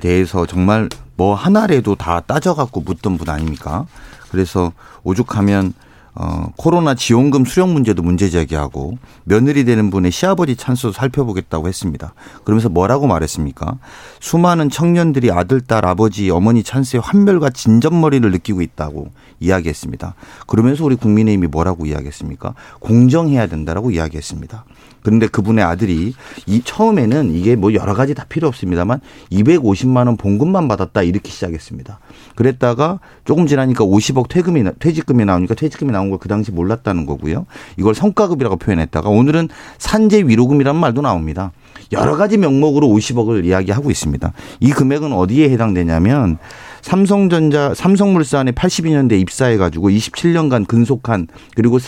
대해서 0.00 0.46
정말 0.46 0.88
뭐 1.16 1.34
하나라도 1.34 1.94
다 1.94 2.20
따져갖고 2.20 2.80
묻던 2.80 3.18
분 3.18 3.28
아닙니까? 3.28 3.86
그래서 4.30 4.72
오죽하면 5.04 5.74
어, 6.14 6.48
코로나 6.56 6.94
지원금 6.94 7.46
수령 7.46 7.72
문제도 7.72 8.02
문제 8.02 8.28
제기하고 8.28 8.98
며느리 9.24 9.64
되는 9.64 9.90
분의 9.90 10.12
시아버지 10.12 10.56
찬스도 10.56 10.92
살펴보겠다고 10.92 11.68
했습니다. 11.68 12.12
그러면서 12.44 12.68
뭐라고 12.68 13.06
말했습니까? 13.06 13.78
수많은 14.20 14.68
청년들이 14.68 15.30
아들, 15.30 15.62
딸, 15.62 15.86
아버지, 15.86 16.28
어머니 16.30 16.62
찬스에 16.62 17.00
환멸과 17.02 17.50
진전머리를 17.50 18.30
느끼고 18.30 18.60
있다고 18.60 19.10
이야기했습니다. 19.40 20.14
그러면서 20.46 20.84
우리 20.84 20.96
국민의힘이 20.96 21.46
뭐라고 21.46 21.86
이야기했습니까? 21.86 22.54
공정해야 22.80 23.46
된다라고 23.46 23.90
이야기했습니다. 23.90 24.64
그런데 25.02 25.26
그분의 25.26 25.64
아들이 25.64 26.14
이 26.46 26.62
처음에는 26.64 27.34
이게 27.34 27.56
뭐 27.56 27.74
여러 27.74 27.94
가지 27.94 28.14
다 28.14 28.24
필요 28.28 28.48
없습니다만 28.48 29.00
250만 29.32 30.06
원 30.06 30.16
봉급만 30.16 30.68
받았다 30.68 31.02
이렇게 31.02 31.30
시작했습니다. 31.30 31.98
그랬다가 32.36 33.00
조금 33.24 33.46
지나니까 33.46 33.84
50억 33.84 34.28
퇴금이 34.28 34.62
나- 34.62 34.72
퇴직금이 34.78 35.24
나오니까 35.24 35.54
퇴직금이 35.54 35.90
나온 35.92 36.10
걸 36.10 36.18
그 36.18 36.28
당시 36.28 36.52
몰랐다는 36.52 37.04
거고요. 37.06 37.46
이걸 37.76 37.94
성과급이라고 37.96 38.56
표현했다가 38.56 39.08
오늘은 39.08 39.48
산재 39.78 40.22
위로금이라는 40.28 40.78
말도 40.80 41.02
나옵니다. 41.02 41.50
여러 41.90 42.16
가지 42.16 42.38
명목으로 42.38 42.86
50억을 42.86 43.44
이야기하고 43.44 43.90
있습니다. 43.90 44.32
이 44.60 44.70
금액은 44.70 45.12
어디에 45.12 45.50
해당되냐면 45.50 46.38
삼성전자 46.80 47.74
삼성물산에 47.74 48.52
82년대 48.52 49.20
입사해 49.20 49.56
가지고 49.56 49.88
27년간 49.90 50.66
근속한 50.66 51.26
그리고 51.56 51.78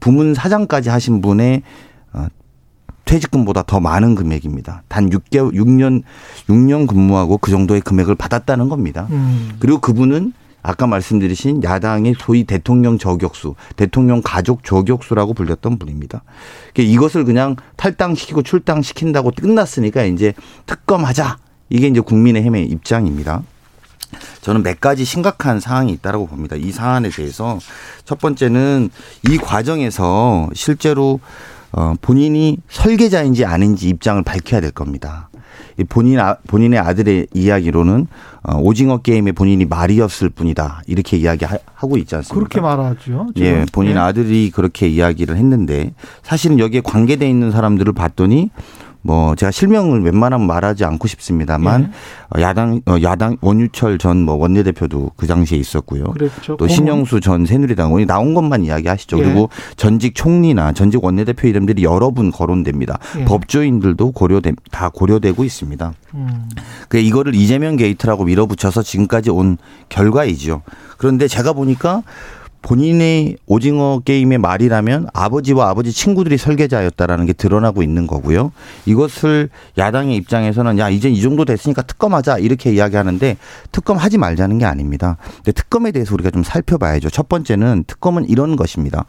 부문 0.00 0.34
사장까지 0.34 0.88
하신 0.90 1.20
분의 1.20 1.62
어, 2.12 2.26
퇴직금보다 3.04 3.62
더 3.62 3.80
많은 3.80 4.14
금액입니다. 4.14 4.82
단 4.88 5.10
6개월 5.10 5.52
6년 5.54 6.02
6년 6.48 6.86
근무하고 6.86 7.38
그 7.38 7.50
정도의 7.50 7.80
금액을 7.80 8.14
받았다는 8.14 8.68
겁니다. 8.68 9.06
음. 9.10 9.52
그리고 9.58 9.78
그분은 9.80 10.32
아까 10.62 10.86
말씀드리신 10.86 11.62
야당의 11.62 12.14
소위 12.18 12.44
대통령 12.44 12.96
저격수, 12.96 13.54
대통령 13.76 14.22
가족 14.24 14.64
저격수라고 14.64 15.34
불렸던 15.34 15.78
분입니다. 15.78 16.22
그러니까 16.72 16.92
이것을 16.94 17.24
그냥 17.24 17.56
탈당시키고 17.76 18.42
출당시킨다고 18.42 19.32
끝났으니까 19.32 20.04
이제 20.04 20.32
특검하자. 20.64 21.36
이게 21.68 21.88
이제 21.88 22.00
국민의힘의 22.00 22.66
입장입니다. 22.66 23.42
저는 24.40 24.62
몇 24.62 24.80
가지 24.80 25.04
심각한 25.04 25.60
사항이 25.60 25.92
있다라고 25.92 26.26
봅니다. 26.26 26.56
이 26.56 26.70
사안에 26.70 27.10
대해서 27.10 27.58
첫 28.04 28.18
번째는 28.18 28.90
이 29.28 29.38
과정에서 29.38 30.48
실제로 30.54 31.20
어 31.76 31.94
본인이 32.00 32.58
설계자인지 32.68 33.44
아닌지 33.44 33.88
입장을 33.88 34.22
밝혀야 34.22 34.60
될 34.60 34.70
겁니다. 34.70 35.28
이 35.78 35.84
본인 35.84 36.20
아, 36.20 36.36
본인의 36.46 36.78
아들의 36.78 37.28
이야기로는 37.34 38.06
어, 38.44 38.56
오징어 38.58 38.98
게임에 38.98 39.32
본인이 39.32 39.64
말이었을 39.64 40.28
뿐이다 40.28 40.82
이렇게 40.86 41.16
이야기하고 41.16 41.96
있지 41.98 42.14
않습니까? 42.16 42.34
그렇게 42.34 42.60
말하죠. 42.60 43.26
지금. 43.34 43.46
예, 43.46 43.66
본인 43.72 43.92
예. 43.92 43.98
아들이 43.98 44.50
그렇게 44.50 44.86
이야기를 44.86 45.36
했는데 45.36 45.94
사실은 46.22 46.58
여기에 46.58 46.82
관계돼 46.82 47.28
있는 47.28 47.50
사람들을 47.50 47.92
봤더니 47.92 48.50
뭐 49.06 49.34
제가 49.34 49.50
실명을 49.52 50.02
웬만하면 50.02 50.46
말하지 50.46 50.86
않고 50.86 51.06
싶습니다만 51.08 51.82
예. 51.82 52.38
어, 52.38 52.40
야당 52.42 52.80
어, 52.86 52.96
야당 53.02 53.36
원유철 53.42 53.98
전 53.98 54.24
뭐 54.24 54.36
원내대표도 54.36 55.10
그 55.16 55.26
당시에 55.26 55.58
있었고요. 55.58 56.04
그랬죠. 56.04 56.56
또 56.56 56.66
신영수 56.66 57.20
전 57.20 57.44
새누리당 57.44 57.88
의원이 57.88 58.06
나온 58.06 58.32
것만 58.32 58.64
이야기하시죠. 58.64 59.18
예. 59.18 59.22
그리고 59.22 59.50
전직 59.76 60.14
총리나 60.14 60.72
전직 60.72 61.04
원내대표 61.04 61.46
이름들이 61.48 61.84
여러 61.84 62.10
분 62.10 62.30
거론됩니다. 62.30 62.98
예. 63.18 63.24
법조인들도 63.26 64.12
고려돼 64.12 64.52
다 64.70 64.88
고려되고 64.88 65.44
있습니다. 65.44 65.92
음. 66.14 66.48
그 66.88 66.96
이거를 66.96 67.34
이재명 67.34 67.76
게이트라고 67.76 68.24
밀어붙여서 68.24 68.82
지금까지 68.82 69.30
온 69.30 69.58
결과이지요. 69.90 70.62
그런데 70.96 71.28
제가 71.28 71.52
보니까 71.52 72.02
본인의 72.64 73.36
오징어 73.46 74.00
게임의 74.06 74.38
말이라면 74.38 75.08
아버지와 75.12 75.68
아버지 75.68 75.92
친구들이 75.92 76.38
설계자였다라는 76.38 77.26
게 77.26 77.34
드러나고 77.34 77.82
있는 77.82 78.06
거고요. 78.06 78.52
이것을 78.86 79.50
야당의 79.76 80.16
입장에서는 80.16 80.78
야 80.78 80.88
이제 80.88 81.10
이 81.10 81.20
정도 81.20 81.44
됐으니까 81.44 81.82
특검하자 81.82 82.38
이렇게 82.38 82.72
이야기하는데 82.72 83.36
특검하지 83.70 84.16
말자는 84.16 84.58
게 84.58 84.64
아닙니다. 84.64 85.18
근데 85.36 85.52
특검에 85.52 85.92
대해서 85.92 86.14
우리가 86.14 86.30
좀 86.30 86.42
살펴봐야죠. 86.42 87.10
첫 87.10 87.28
번째는 87.28 87.84
특검은 87.86 88.30
이런 88.30 88.56
것입니다. 88.56 89.04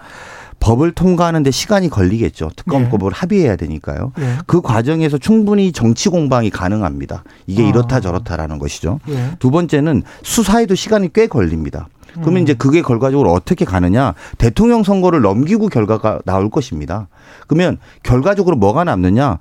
법을 0.60 0.92
통과하는데 0.94 1.52
시간이 1.52 1.90
걸리겠죠. 1.90 2.52
특검법을 2.56 3.12
네. 3.12 3.18
합의해야 3.18 3.56
되니까요. 3.56 4.14
네. 4.18 4.38
그 4.48 4.62
과정에서 4.62 5.18
충분히 5.18 5.72
정치 5.72 6.10
공방이 6.10 6.50
가능합니다. 6.50 7.24
이게 7.48 7.64
아. 7.64 7.68
이렇다 7.68 8.00
저렇다라는 8.00 8.60
것이죠. 8.60 9.00
네. 9.06 9.32
두 9.40 9.52
번째는 9.52 10.04
수사에도 10.24 10.76
시간이 10.76 11.14
꽤 11.14 11.28
걸립니다. 11.28 11.88
그러면 12.14 12.38
음. 12.38 12.44
이제 12.44 12.54
그게 12.54 12.82
결과적으로 12.82 13.32
어떻게 13.32 13.66
가느냐? 13.66 14.14
대통령 14.38 14.84
선거를 14.84 15.22
넘기고 15.22 15.68
결과가 15.68 16.22
나올 16.26 16.50
것입니다. 16.50 17.08
그러면 17.48 17.78
결과적으로 18.04 18.56
뭐가 18.56 18.86
남느냐? 18.86 19.40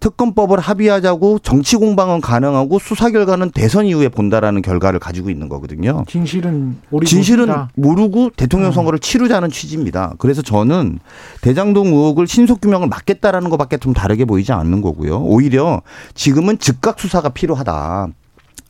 특검법을 0.00 0.58
합의하자고 0.58 1.40
정치 1.40 1.76
공방은 1.76 2.20
가능하고 2.20 2.78
수사 2.78 3.10
결과는 3.10 3.50
대선 3.50 3.86
이후에 3.86 4.08
본다라는 4.08 4.62
결과를 4.62 4.98
가지고 4.98 5.30
있는 5.30 5.48
거거든요. 5.48 6.04
진실은 6.08 6.78
진실은 7.06 7.54
모르고 7.74 8.30
대통령 8.36 8.70
음. 8.70 8.72
선거를 8.72 8.98
치르자는 8.98 9.50
취지입니다. 9.50 10.14
그래서 10.18 10.42
저는 10.42 10.98
대장동 11.42 11.88
의혹을 11.88 12.26
신속 12.26 12.60
규명을 12.60 12.88
막겠다라는 12.88 13.50
것밖에 13.50 13.76
좀 13.76 13.92
다르게 13.92 14.24
보이지 14.24 14.52
않는 14.52 14.80
거고요. 14.80 15.20
오히려 15.20 15.82
지금은 16.14 16.58
즉각 16.58 16.98
수사가 16.98 17.28
필요하다. 17.28 18.08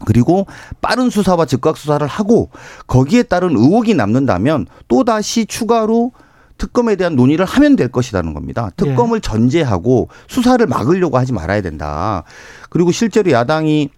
그리고 0.04 0.46
빠른 0.80 1.10
수사와 1.10 1.44
즉각 1.46 1.76
수사를 1.76 2.04
하고 2.06 2.50
거기에 2.86 3.22
따른 3.22 3.50
의혹이 3.50 3.94
남는다면 3.94 4.66
또 4.88 5.04
다시 5.04 5.46
추가로 5.46 6.12
특검에 6.60 6.94
대한 6.94 7.16
논의를 7.16 7.46
하면 7.46 7.74
될 7.74 7.88
것이라는 7.88 8.34
겁니다. 8.34 8.70
특검을 8.76 9.16
예. 9.16 9.20
전제하고 9.20 10.08
수사를 10.28 10.64
막으려고 10.66 11.16
하지 11.16 11.32
말아야 11.32 11.62
된다. 11.62 12.22
그리고 12.68 12.92
실제로 12.92 13.30
야당이 13.30 13.88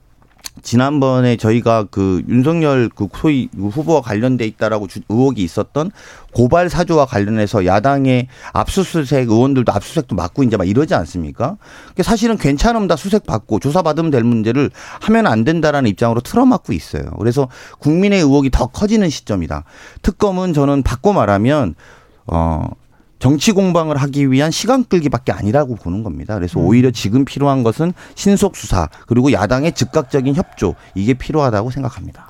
지난번에 0.61 1.37
저희가 1.37 1.87
그 1.90 2.23
윤석열 2.28 2.88
그 2.95 3.09
소위 3.16 3.49
후보와 3.57 4.02
관련돼 4.02 4.47
있다라고 4.47 4.87
의혹이 5.09 5.42
있었던 5.42 5.90
고발 6.35 6.69
사주와 6.69 7.07
관련해서 7.07 7.64
야당의 7.64 8.28
압수수색 8.52 9.28
의원들도 9.31 9.73
압수수색도 9.73 10.14
맡고 10.14 10.42
이제 10.42 10.57
막 10.57 10.69
이러지 10.69 10.95
않습니까? 10.95 11.57
그러니까 11.85 12.02
사실은 12.02 12.37
괜찮으면 12.37 12.88
수색 12.97 13.26
받고 13.26 13.59
조사 13.61 13.83
받으면 13.83 14.11
될 14.11 14.23
문제를 14.23 14.71
하면 15.00 15.26
안 15.26 15.45
된다라는 15.45 15.90
입장으로 15.90 16.21
틀어막고 16.21 16.73
있어요. 16.75 17.11
그래서 17.19 17.49
국민의 17.78 18.21
의혹이 18.21 18.50
더 18.50 18.66
커지는 18.66 19.09
시점이다. 19.09 19.64
특검은 20.02 20.52
저는 20.52 20.83
바꿔 20.83 21.12
말하면 21.12 21.75
어 22.32 22.66
정치 23.18 23.52
공방을 23.52 23.96
하기 23.98 24.32
위한 24.32 24.50
시간 24.50 24.84
끌기밖에 24.84 25.30
아니라고 25.30 25.76
보는 25.76 26.02
겁니다. 26.02 26.34
그래서 26.34 26.58
음. 26.58 26.66
오히려 26.66 26.90
지금 26.90 27.24
필요한 27.24 27.62
것은 27.62 27.92
신속 28.16 28.56
수사 28.56 28.88
그리고 29.06 29.30
야당의 29.30 29.72
즉각적인 29.72 30.34
협조 30.34 30.74
이게 30.94 31.14
필요하다고 31.14 31.70
생각합니다. 31.70 32.28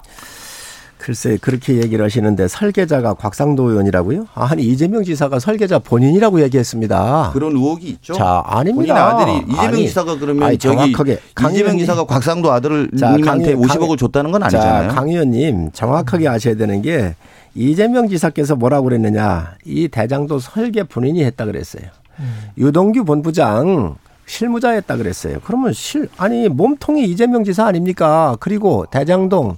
글쎄 0.98 1.36
그렇게 1.40 1.82
얘기를 1.82 2.04
하시는데 2.04 2.46
설계자가 2.46 3.14
곽상도 3.14 3.70
의원이라고요? 3.70 4.26
아니 4.34 4.64
이재명 4.64 5.02
지사가 5.02 5.40
설계자 5.40 5.78
본인이라고 5.78 6.42
얘기했습니다. 6.42 7.30
그런 7.32 7.52
의혹이 7.56 7.88
있죠. 7.88 8.14
자 8.14 8.42
아닙니다. 8.46 9.16
아들이 9.16 9.38
이재명 9.48 9.64
아니, 9.64 9.86
지사가 9.88 10.18
그러면 10.18 10.42
아니, 10.44 10.58
정확하게 10.58 11.18
이재명 11.50 11.78
지사가 11.78 12.04
곽상도 12.04 12.52
아들을 12.52 12.90
자, 12.98 13.16
님한테 13.16 13.54
강, 13.54 13.62
50억을 13.62 13.98
줬다는 13.98 14.30
건 14.30 14.42
아니잖아요. 14.44 14.90
자, 14.90 14.94
강 14.94 15.08
의원님 15.08 15.72
정확하게 15.72 16.28
아셔야 16.28 16.54
되는 16.54 16.82
게 16.82 17.16
이재명 17.54 18.08
지사께서 18.08 18.56
뭐라고 18.56 18.84
그랬느냐. 18.84 19.56
이 19.64 19.88
대장도 19.88 20.38
설계 20.38 20.82
본인이 20.82 21.24
했다 21.24 21.44
그랬어요. 21.44 21.84
음. 22.18 22.50
유동규 22.56 23.04
본부장 23.04 23.96
실무자였다 24.26 24.96
그랬어요. 24.96 25.38
그러면 25.44 25.72
실 25.72 26.08
아니 26.16 26.48
몸통이 26.48 27.04
이재명 27.04 27.44
지사 27.44 27.66
아닙니까? 27.66 28.36
그리고 28.40 28.86
대장동 28.90 29.56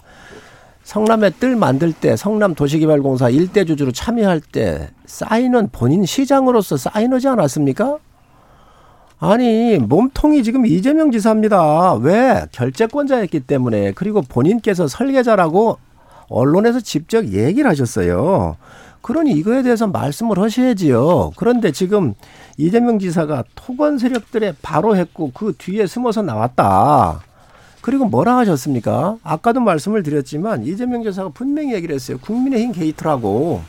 성남에 0.83 1.31
뜰 1.31 1.57
만들 1.57 1.93
때 1.93 2.17
성남 2.17 2.55
도시개발공사 2.55 3.31
일대 3.31 3.65
주주로 3.65 3.93
참여할 3.93 4.41
때 4.41 4.91
사인은 5.07 5.71
본인 5.73 6.05
시장으로서 6.05 6.77
사인하지 6.77 7.29
않았습니까? 7.29 7.99
아니 9.19 9.79
몸통이 9.79 10.43
지금 10.43 10.67
이재명 10.67 11.11
지사입니다. 11.11 11.95
왜 11.95 12.45
결재권자였기 12.53 13.41
때문에 13.41 13.93
그리고 13.93 14.21
본인께서 14.23 14.87
설계자라고 14.89 15.79
언론에서 16.35 16.81
직접 16.81 17.27
얘기를 17.29 17.69
하셨어요. 17.71 18.57
그러니 19.03 19.33
이거에 19.33 19.63
대해서 19.63 19.87
말씀을 19.87 20.39
하셔야지요. 20.39 21.33
그런데 21.37 21.71
지금 21.73 22.15
이재명 22.57 22.99
지사가 22.99 23.45
토건 23.55 23.99
세력들의 23.99 24.55
바로 24.63 24.97
했고 24.97 25.31
그 25.35 25.53
뒤에 25.59 25.87
숨어서 25.87 26.23
나왔다. 26.23 27.21
그리고 27.83 28.07
뭐라 28.07 28.39
하셨습니까? 28.39 29.17
아까도 29.23 29.61
말씀을 29.61 30.03
드렸지만 30.03 30.65
이재명 30.65 31.03
지사가 31.03 31.29
분명히 31.35 31.75
얘기를 31.75 31.95
했어요. 31.95 32.17
국민의힘 32.19 32.73
게이트라고. 32.73 33.61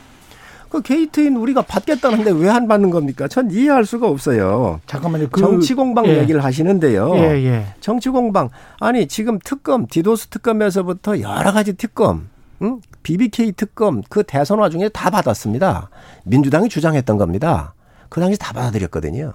그 0.70 0.80
게이트인 0.82 1.36
우리가 1.36 1.62
받겠다는데 1.62 2.30
왜 2.32 2.48
안 2.48 2.66
받는 2.66 2.90
겁니까? 2.90 3.28
전 3.28 3.50
이해할 3.50 3.84
수가 3.84 4.08
없어요. 4.08 4.80
잠깐만요. 4.86 5.28
그, 5.30 5.40
정치 5.40 5.74
공방 5.74 6.06
예. 6.06 6.18
얘기를 6.18 6.42
하시는데요. 6.42 7.12
예, 7.16 7.20
예. 7.44 7.66
정치 7.80 8.08
공방 8.08 8.48
아니 8.80 9.06
지금 9.06 9.38
특검 9.44 9.86
디도스 9.86 10.28
특검에서부터 10.28 11.20
여러 11.20 11.52
가지 11.52 11.74
특검 11.74 12.28
응? 12.62 12.80
BBK 13.02 13.52
특검 13.52 14.02
그 14.08 14.22
대선 14.22 14.58
와중에 14.58 14.88
다 14.88 15.10
받았습니다. 15.10 15.90
민주당이 16.24 16.68
주장했던 16.68 17.18
겁니다. 17.18 17.74
그 18.08 18.20
당시 18.20 18.38
다 18.38 18.52
받아들였거든요. 18.52 19.32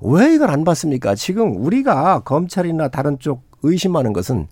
왜 0.00 0.34
이걸 0.34 0.50
안 0.50 0.64
받습니까? 0.64 1.14
지금 1.14 1.56
우리가 1.64 2.20
검찰이나 2.20 2.88
다른 2.88 3.18
쪽 3.18 3.42
의심하는 3.62 4.12
것은 4.12 4.46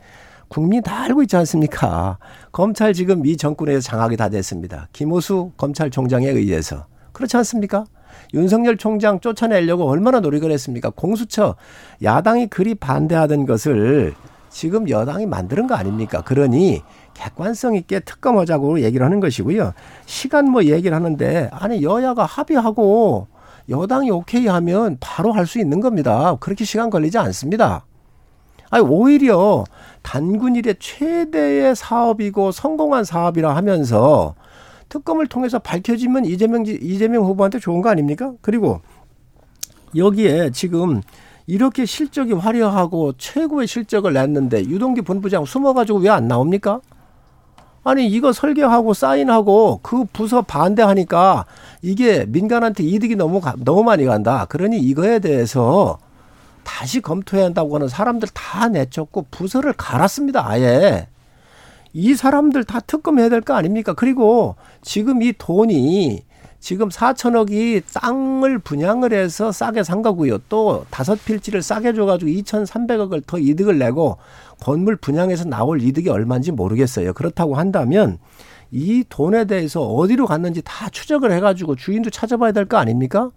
국민이 0.48 0.82
다 0.82 1.02
알고 1.02 1.22
있지 1.22 1.36
않습니까? 1.36 2.18
검찰 2.52 2.92
지금 2.92 3.26
이 3.26 3.36
정권에서 3.36 3.80
장악이 3.80 4.16
다 4.16 4.28
됐습니다. 4.28 4.88
김호수 4.92 5.52
검찰총장에 5.56 6.28
의해서. 6.28 6.86
그렇지 7.12 7.36
않습니까? 7.38 7.84
윤석열 8.34 8.76
총장 8.76 9.20
쫓아내려고 9.20 9.88
얼마나 9.88 10.20
노력을 10.20 10.50
했습니까? 10.50 10.90
공수처 10.90 11.56
야당이 12.02 12.48
그리 12.48 12.74
반대하던 12.74 13.46
것을 13.46 14.14
지금 14.48 14.88
여당이 14.88 15.26
만드는 15.26 15.66
거 15.66 15.74
아닙니까? 15.74 16.22
그러니 16.22 16.82
객관성 17.14 17.74
있게 17.76 18.00
특검하자고 18.00 18.80
얘기를 18.82 19.04
하는 19.04 19.20
것이고요. 19.20 19.72
시간 20.06 20.50
뭐 20.50 20.64
얘기를 20.64 20.94
하는데 20.94 21.48
아니 21.52 21.82
여야가 21.82 22.24
합의하고 22.24 23.28
여당이 23.68 24.10
오케이 24.10 24.46
하면 24.46 24.96
바로 25.00 25.32
할 25.32 25.46
수 25.46 25.58
있는 25.58 25.80
겁니다. 25.80 26.36
그렇게 26.40 26.64
시간 26.64 26.90
걸리지 26.90 27.18
않습니다. 27.18 27.84
아니 28.70 28.84
오히려 28.84 29.64
단군 30.02 30.56
일의 30.56 30.76
최대의 30.78 31.76
사업이고 31.76 32.52
성공한 32.52 33.04
사업이라 33.04 33.54
하면서 33.54 34.34
특검을 34.88 35.26
통해서 35.26 35.58
밝혀지면 35.58 36.24
이재명 36.24 36.64
이재명 36.66 37.24
후보한테 37.24 37.58
좋은 37.58 37.82
거 37.82 37.88
아닙니까? 37.90 38.32
그리고 38.40 38.80
여기에 39.94 40.50
지금 40.50 41.02
이렇게 41.46 41.84
실적이 41.86 42.32
화려하고 42.34 43.12
최고의 43.18 43.66
실적을 43.68 44.12
냈는데 44.14 44.64
유동규 44.64 45.02
본부장 45.02 45.44
숨어가지고 45.44 46.00
왜 46.00 46.08
안 46.08 46.26
나옵니까? 46.28 46.80
아니 47.84 48.08
이거 48.08 48.32
설계하고 48.32 48.94
사인하고 48.94 49.78
그 49.82 50.04
부서 50.12 50.42
반대하니까 50.42 51.44
이게 51.82 52.24
민간한테 52.26 52.82
이득이 52.82 53.14
너무 53.14 53.40
너무 53.58 53.84
많이 53.84 54.04
간다. 54.04 54.46
그러니 54.48 54.78
이거에 54.78 55.20
대해서 55.20 55.98
다시 56.64 57.00
검토해야 57.00 57.46
한다고 57.46 57.76
하는 57.76 57.86
사람들 57.86 58.28
다 58.34 58.68
내쫓고 58.68 59.26
부서를 59.30 59.72
갈았습니다. 59.74 60.48
아예. 60.48 61.06
이 61.92 62.14
사람들 62.14 62.64
다 62.64 62.80
특검해야 62.80 63.28
될 63.28 63.40
거 63.40 63.54
아닙니까? 63.54 63.94
그리고 63.94 64.56
지금 64.82 65.22
이 65.22 65.32
돈이 65.38 66.24
지금 66.58 66.88
4천억이 66.88 67.82
땅을 67.94 68.58
분양을 68.58 69.12
해서 69.12 69.52
싸게 69.52 69.84
산 69.84 70.02
거고요. 70.02 70.38
또 70.48 70.84
다섯 70.90 71.22
필지를 71.24 71.62
싸게 71.62 71.92
줘가지고 71.94 72.30
2,300억을 72.30 73.22
더 73.26 73.38
이득을 73.38 73.78
내고 73.78 74.18
건물 74.60 74.96
분양해서 74.96 75.44
나올 75.44 75.80
이득이 75.82 76.08
얼마인지 76.08 76.52
모르겠어요. 76.52 77.12
그렇다고 77.12 77.56
한다면 77.56 78.18
이 78.72 79.04
돈에 79.08 79.44
대해서 79.44 79.82
어디로 79.82 80.26
갔는지 80.26 80.62
다 80.64 80.88
추적을 80.88 81.30
해가지고 81.32 81.76
주인도 81.76 82.10
찾아봐야 82.10 82.52
될 82.52 82.66
거 82.66 82.78
아닙니까? 82.78 83.30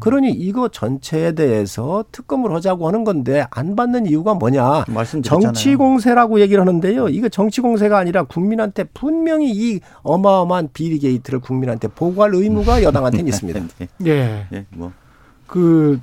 그러니 0.00 0.30
이거 0.30 0.68
전체에 0.68 1.32
대해서 1.32 2.04
특검을 2.12 2.52
하자고 2.54 2.86
하는 2.86 3.04
건데 3.04 3.44
안 3.50 3.76
받는 3.76 4.06
이유가 4.06 4.34
뭐냐? 4.34 4.84
정치 5.22 5.74
공세라고 5.76 6.40
얘기를 6.40 6.60
하는데요. 6.60 7.08
이거 7.08 7.28
정치 7.28 7.60
공세가 7.60 7.98
아니라 7.98 8.22
국민한테 8.24 8.84
분명히 8.84 9.50
이 9.50 9.80
어마어마한 10.02 10.70
비리 10.72 10.98
게이트를 10.98 11.40
국민한테 11.40 11.88
보고할 11.88 12.34
의무가 12.34 12.82
여당한테는 12.82 13.26
있습니다. 13.28 13.60
네. 13.78 13.88
예. 14.06 14.46
네. 14.50 14.66
뭐. 14.70 14.92
그 15.46 16.00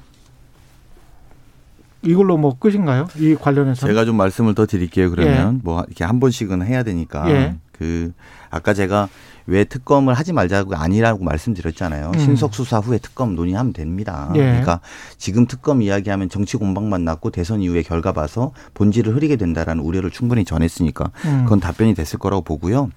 이걸로 2.02 2.38
뭐 2.38 2.58
끝인가요? 2.58 3.08
이 3.18 3.36
관련해서 3.36 3.88
제가 3.88 4.06
좀 4.06 4.16
말씀을 4.16 4.56
더 4.56 4.66
드릴게요. 4.66 5.10
그러면 5.10 5.56
예. 5.56 5.60
뭐 5.64 5.84
이렇게 5.88 6.04
한 6.04 6.20
번씩은 6.20 6.66
해야 6.66 6.84
되니까. 6.84 7.30
예. 7.30 7.56
그 7.72 8.12
아까 8.50 8.74
제가 8.74 9.08
왜 9.50 9.64
특검을 9.64 10.14
하지 10.14 10.32
말자고 10.32 10.76
아니라고 10.76 11.24
말씀드렸잖아요. 11.24 12.12
음. 12.14 12.20
신속 12.20 12.54
수사 12.54 12.78
후에 12.78 13.00
특검 13.00 13.36
논의하면 13.36 13.74
됩니다. 13.74 14.32
예. 14.36 14.40
그러니까 14.40 14.80
지금 15.18 15.48
특검 15.48 15.82
이야기하면 15.82 16.30
정치 16.30 16.56
공방만 16.56 17.04
났고 17.04 17.32
대선 17.32 17.62
이후에 17.62 17.82
결과 17.82 18.12
봐서 18.14 18.52
본질을 18.76 19.16
흐리게 19.16 19.36
된다라는 19.36 19.84
우려를 19.84 20.12
충분히 20.12 20.46
전했으니까 20.46 21.12
음. 21.26 21.44
그건 21.44 21.60
답변이 21.60 21.96
됐을 21.96 22.20
거라고 22.20 22.44
보고요. 22.44 22.92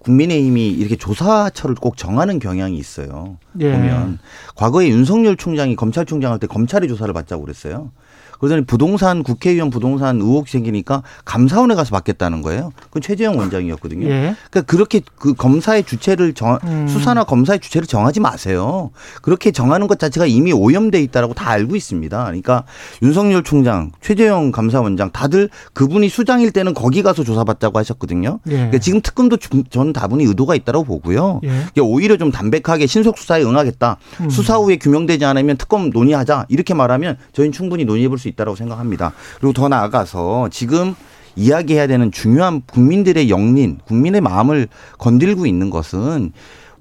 국민의힘이 0.00 0.68
이렇게 0.68 0.96
조사처를 0.96 1.76
꼭 1.76 1.96
정하는 1.96 2.38
경향이 2.38 2.76
있어요. 2.76 3.38
예. 3.60 3.72
보면 3.72 4.18
과거에 4.54 4.88
윤석열 4.88 5.36
총장이 5.36 5.76
검찰총장 5.76 6.30
할 6.32 6.38
때 6.38 6.46
검찰이 6.46 6.88
조사를 6.88 7.12
받자고 7.14 7.42
그랬어요. 7.42 7.90
그러더니 8.38 8.64
부동산 8.64 9.22
국회의원 9.22 9.70
부동산 9.70 10.16
의혹 10.20 10.48
생기니까 10.48 11.02
감사원에 11.24 11.74
가서 11.74 11.90
받겠다는 11.90 12.42
거예요. 12.42 12.72
그건 12.84 13.02
최재형 13.02 13.38
원장이었거든요. 13.38 14.06
예. 14.06 14.34
그러니까 14.50 14.62
그렇게 14.62 15.00
그 15.18 15.34
검사의 15.34 15.84
주체를 15.84 16.34
정 16.34 16.58
음. 16.64 16.86
수사나 16.88 17.24
검사의 17.24 17.60
주체를 17.60 17.86
정하지 17.86 18.20
마세요. 18.20 18.90
그렇게 19.22 19.50
정하는 19.50 19.86
것 19.86 19.98
자체가 19.98 20.26
이미 20.26 20.52
오염돼 20.52 21.00
있다라고 21.02 21.34
다 21.34 21.50
알고 21.50 21.76
있습니다. 21.76 22.24
그러니까 22.24 22.64
윤석열 23.02 23.42
총장, 23.42 23.92
최재형 24.00 24.52
감사원장 24.52 25.10
다들 25.12 25.48
그분이 25.72 26.08
수장일 26.08 26.50
때는 26.52 26.74
거기 26.74 27.02
가서 27.02 27.24
조사받자고 27.24 27.78
하셨거든요. 27.78 28.40
예. 28.48 28.52
그러니까 28.52 28.78
지금 28.78 29.00
특검도 29.00 29.36
좀- 29.38 29.64
저는 29.70 29.92
다분히 29.92 30.24
의도가 30.24 30.54
있다고 30.54 30.84
보고요. 30.84 31.40
예. 31.44 31.62
이게 31.70 31.80
오히려 31.80 32.16
좀 32.16 32.30
담백하게 32.30 32.86
신속 32.86 33.18
수사에 33.18 33.42
응하겠다. 33.42 33.96
음. 34.20 34.30
수사 34.30 34.56
후에 34.56 34.76
규명되지 34.76 35.24
않으면 35.24 35.56
특검 35.56 35.90
논의하자. 35.90 36.46
이렇게 36.48 36.74
말하면 36.74 37.16
저희는 37.32 37.52
충분히 37.52 37.84
논의해 37.84 38.08
볼 38.08 38.18
수 38.18 38.23
있다고 38.28 38.56
생각합니다. 38.56 39.12
그리고 39.38 39.52
더 39.52 39.68
나아가서 39.68 40.48
지금 40.50 40.94
이야기해야 41.36 41.86
되는 41.86 42.12
중요한 42.12 42.62
국민들의 42.62 43.28
영린, 43.30 43.78
국민의 43.86 44.20
마음을 44.20 44.68
건들고 44.98 45.46
있는 45.46 45.70
것은 45.70 46.32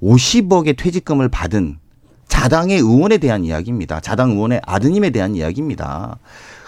50억의 0.02 0.78
퇴직금을 0.78 1.30
받은 1.30 1.78
자당의 2.28 2.78
의원에 2.78 3.18
대한 3.18 3.46
이야기입니다. 3.46 4.00
자당 4.00 4.32
의원의 4.32 4.62
아드님에 4.66 5.12
대한 5.12 5.36
이야기입니다. 5.36 6.18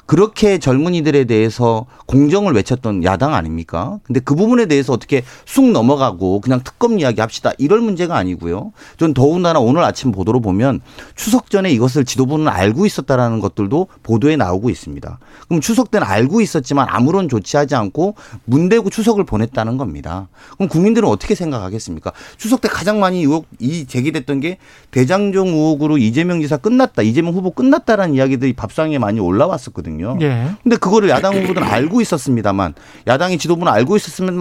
그렇게 0.06 0.60
젊은이들에 0.60 1.26
대해서 1.26 1.86
공정을 2.06 2.54
외쳤던 2.54 3.04
야당 3.04 3.34
아닙니까? 3.34 4.00
근데 4.04 4.20
그 4.20 4.36
부분에 4.36 4.68
대해서 4.68 4.94
어떻게 4.94 5.24
쑥 5.46 5.72
넘어가고 5.72 6.42
그냥 6.42 6.62
특검 6.64 7.00
이야기 7.00 7.22
합시다. 7.22 7.52
이럴 7.58 7.82
문제가 7.82 8.16
아니고요. 8.16 8.72
전 8.98 9.14
더군다나 9.14 9.60
오늘 9.60 9.84
아침 9.84 10.12
보도로 10.12 10.42
보면 10.42 10.82
추석 11.16 11.50
전에 11.50 11.72
이것을 11.72 12.06
지도부는 12.06 12.48
알고 12.48 12.86
있었다라는 12.86 13.40
것들도 13.40 13.88
보도에 14.04 14.36
나오고 14.36 14.70
있습니다. 14.70 15.20
그럼 15.48 15.62
추석 15.62 15.90
때는 15.90 16.06
알고 16.06 16.42
있었지만 16.42 16.86
아무런 16.90 17.28
조치하지 17.28 17.74
않고 17.76 18.16
문대고 18.46 18.92
추석을 18.92 19.24
보냈다는 19.24 19.78
겁니다. 19.78 20.28
그럼 20.56 20.70
국민들은 20.70 21.10
어떻게 21.10 21.34
생각하겠습니까? 21.34 22.12
추석 22.38 22.62
때 22.62 22.68
가장 22.68 23.00
많이 23.00 23.22
의혹 23.22 23.48
이 23.60 23.86
제기됐던 23.88 24.40
게 24.40 24.60
대장정 24.92 25.48
의혹으로 25.48 25.98
이재명 25.98 26.42
지사 26.42 26.58
끝났다, 26.58 27.02
이재명 27.02 27.34
후보 27.34 27.50
끝났다라는 27.52 28.14
이야기들이 28.14 28.54
밥상에 28.54 29.00
많이 29.00 29.20
올라왔었거든요. 29.20 29.95
예. 30.22 30.50
근데 30.64 30.78
그거를 30.78 31.10
야당 31.10 31.36
후보들은 31.36 31.64
알고 31.64 32.02
있었습니다만 32.02 32.74
야당의 33.08 33.38
지도부는 33.38 33.72
알고 33.72 33.96
있었으면 33.96 34.40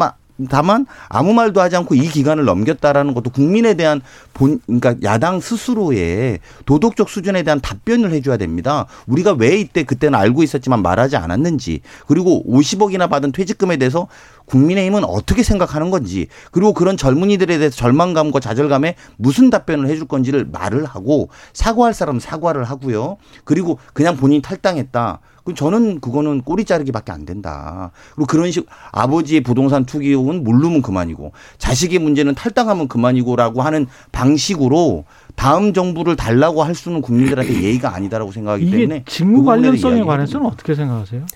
다만 0.49 0.85
아무 1.09 1.33
말도 1.33 1.61
하지 1.61 1.77
않고 1.77 1.95
이 1.95 2.09
기간을 2.09 2.45
넘겼다라는 2.45 3.14
것도 3.14 3.31
국민에 3.31 3.75
대한 3.75 4.01
본 4.33 4.61
그러니까 4.67 4.97
야당 5.05 5.38
스스로의 5.38 6.40
도덕적 6.67 7.09
수준에 7.09 7.45
대한 7.45 7.61
답변을 7.61 8.11
해줘야 8.11 8.37
됩니다. 8.37 8.87
우리가 9.07 9.33
왜 9.33 9.57
이때 9.57 9.85
그때는 9.85 10.19
알고 10.19 10.43
있었지만 10.43 10.83
말하지 10.83 11.17
않았는지 11.17 11.83
그리고 12.09 12.45
50억이나 12.49 13.09
받은 13.09 13.31
퇴직금에 13.31 13.77
대해서 13.77 14.09
국민의힘은 14.46 15.04
어떻게 15.04 15.42
생각하는 15.42 15.90
건지 15.90 16.28
그리고 16.50 16.72
그런 16.72 16.96
젊은이들에 16.96 17.59
대해서 17.59 17.76
절망감과 17.76 18.40
좌절감에 18.40 18.96
무슨 19.16 19.50
답변을 19.50 19.88
해줄 19.88 20.07
건지를 20.07 20.46
말을 20.50 20.85
하고 20.85 21.28
사과할 21.52 21.94
사람은 21.94 22.20
사과를 22.20 22.64
하고요. 22.64 23.16
그리고 23.44 23.78
그냥 23.92 24.16
본인이 24.16 24.42
탈당했다. 24.42 25.20
그 25.44 25.52
저는 25.54 26.00
그거는 26.00 26.40
꼬리 26.40 26.64
자르기밖에 26.64 27.12
안 27.12 27.26
된다. 27.26 27.90
그리고 28.14 28.26
그런 28.26 28.50
식 28.50 28.66
아버지의 28.92 29.42
부동산 29.42 29.85
투기ውን 29.85 30.42
물르면 30.42 30.80
그만이고 30.83 31.33
자식의 31.59 31.98
문제는 31.98 32.35
탈당하면 32.35 32.88
그만이고라고 32.88 33.62
하는 33.62 33.87
방식으로 34.11 35.04
다음 35.37 35.73
정부를 35.73 36.16
달라고 36.16 36.62
할 36.62 36.75
수는 36.75 37.03
국민들한테 37.03 37.62
예의가 37.62 37.94
아니다라고 37.94 38.33
생각하기 38.33 38.66
이게 38.66 38.79
때문에 38.79 39.05
직무 39.07 39.40
그 39.40 39.47
관련성에 39.47 40.03
관해서는 40.03 40.47
어떻게 40.47 40.75
생각하세요? 40.75 41.27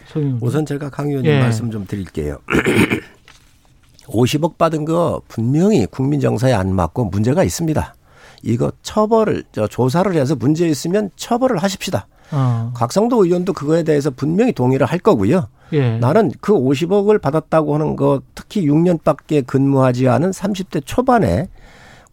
우선 0.40 0.64
제가 0.64 0.88
강 0.90 1.08
의원님 1.08 1.30
예. 1.30 1.40
말씀 1.40 1.70
좀 1.70 1.84
드릴게요. 1.86 2.38
50억 4.06 4.56
받은 4.56 4.84
거 4.84 5.20
분명히 5.28 5.86
국민 5.86 6.20
정서에 6.20 6.52
안 6.52 6.74
맞고 6.74 7.06
문제가 7.06 7.44
있습니다. 7.44 7.94
이거 8.42 8.72
처벌을 8.82 9.44
저 9.52 9.66
조사를 9.66 10.14
해서 10.14 10.34
문제 10.36 10.66
있으면 10.68 11.10
처벌을 11.16 11.58
하십시다. 11.58 12.06
어. 12.30 12.72
곽성도 12.74 13.24
의원도 13.24 13.52
그거에 13.52 13.82
대해서 13.82 14.10
분명히 14.10 14.52
동의를 14.52 14.86
할 14.86 14.98
거고요. 14.98 15.48
예. 15.72 15.98
나는 15.98 16.30
그 16.40 16.52
50억을 16.52 17.20
받았다고 17.20 17.74
하는 17.74 17.96
거 17.96 18.22
특히 18.34 18.66
6년밖에 18.66 19.46
근무하지 19.46 20.08
않은 20.08 20.30
30대 20.30 20.82
초반에 20.84 21.48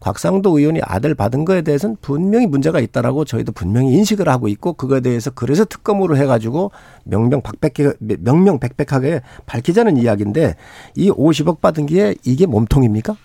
곽상도 0.06 0.56
의원이 0.56 0.78
아들 0.84 1.16
받은 1.16 1.44
거에 1.44 1.62
대해서는 1.62 1.96
분명히 2.00 2.46
문제가 2.46 2.78
있다라고 2.78 3.24
저희도 3.24 3.50
분명히 3.50 3.92
인식을 3.94 4.28
하고 4.28 4.46
있고 4.46 4.74
그거에 4.74 5.00
대해서 5.00 5.32
그래서 5.32 5.64
특검으로 5.64 6.16
해가지고 6.16 6.70
명명백백하게 7.02 7.94
명명백백하게 7.98 9.22
밝히자는 9.46 9.96
이야기인데 9.96 10.54
이 10.94 11.10
50억 11.10 11.60
받은 11.60 11.86
게 11.86 12.14
이게 12.24 12.46
몸통입니까? 12.46 13.16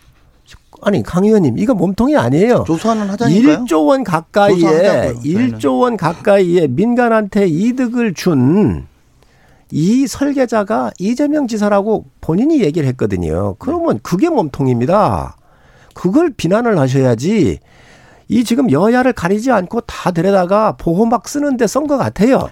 아니 0.82 1.04
강 1.04 1.24
의원님 1.24 1.60
이거 1.60 1.76
몸통이 1.76 2.18
아니에요. 2.18 2.64
조사는 2.66 3.08
하자니까요. 3.12 3.66
1조 3.66 3.86
원 3.86 4.04
가까이에 4.04 4.56
조사하자고요, 4.58 5.22
저희는. 5.22 5.60
1조 5.60 5.82
원 5.82 5.98
가까이에 5.98 6.66
민간한테 6.66 7.48
이득을 7.48 8.16
준 8.16 8.88
이 9.72 10.06
설계자가 10.06 10.92
이재명 11.00 11.48
지사라고 11.48 12.06
본인이 12.20 12.62
얘기를 12.62 12.88
했거든요. 12.90 13.56
그러면 13.58 14.00
그게 14.04 14.30
몸통입니다. 14.30 15.38
그걸 15.94 16.32
비난을 16.36 16.78
하셔야지 16.78 17.60
이 18.28 18.44
지금 18.44 18.72
여야를 18.72 19.14
가리지 19.14 19.52
않고 19.52 19.82
다 19.82 20.12
데려다가 20.12 20.74
보호막 20.78 21.28
쓰는데 21.28 21.66
쓴 21.68 21.88
것 21.88 21.98
같아요. 21.98 22.50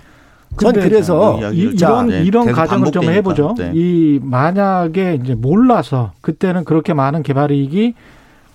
전 0.60 0.74
그래서 0.74 1.40
자, 1.40 1.50
이, 1.50 1.76
자, 1.78 1.88
이런 1.88 2.08
네, 2.08 2.24
이런 2.24 2.52
가정을 2.52 2.92
좀. 2.92 3.04
해보죠. 3.06 3.56
네. 3.58 3.72
이 3.76 4.20
만약에 4.22 5.20
이제 5.24 5.36
몰라서 5.36 6.12
그때는 6.22 6.64
그렇게 6.66 6.94
많은 6.94 7.22
개발 7.24 7.52
이익이 7.52 7.94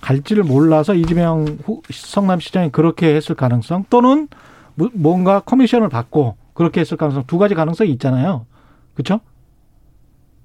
갈지를 0.01 0.43
몰라서 0.43 0.93
이재명 0.93 1.57
후- 1.63 1.81
성남시장이 1.89 2.71
그렇게 2.71 3.15
했을 3.15 3.33
가능성 3.33 3.85
또는 3.89 4.27
뭐- 4.75 4.89
뭔가 4.93 5.39
커미션을 5.39 5.89
받고 5.89 6.35
그렇게 6.53 6.81
했을 6.81 6.95
가능성 6.97 7.23
두 7.27 7.37
가지 7.37 7.55
가능성이 7.55 7.91
있잖아요. 7.93 8.45
그렇죠? 8.93 9.19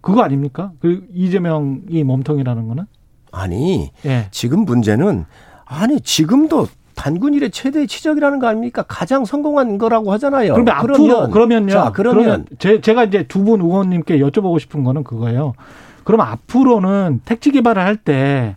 그거 0.01 0.23
아닙니까? 0.23 0.73
그 0.81 1.07
이재명이 1.13 2.05
몸통이라는 2.05 2.69
거는 2.69 2.85
아니 3.33 3.91
예. 4.05 4.27
지금 4.31 4.65
문제는 4.65 5.25
아니 5.65 6.01
지금도 6.01 6.67
단군 6.95 7.33
일의 7.35 7.51
최대 7.51 7.87
치적이라는 7.87 8.39
거 8.41 8.49
아닙니까? 8.49 8.85
가장 8.87 9.25
성공한 9.25 9.79
거라고 9.79 10.13
하잖아요. 10.13 10.53
그러면 10.55 10.75
앞으로 10.75 10.95
그러면요. 11.31 11.73
자, 11.73 11.93
그러면 11.95 12.45
제, 12.59 12.81
제가 12.81 13.05
이제 13.05 13.23
두 13.23 13.45
분 13.45 13.61
의원님께 13.63 14.19
여쭤보고 14.19 14.59
싶은 14.61 14.85
거는 14.85 15.05
그거예요. 15.05 15.55
그럼 16.05 16.21
앞으로는 16.23 17.21
택지 17.25 17.53
개발을 17.53 17.83
할 17.83 17.97
때 17.97 18.57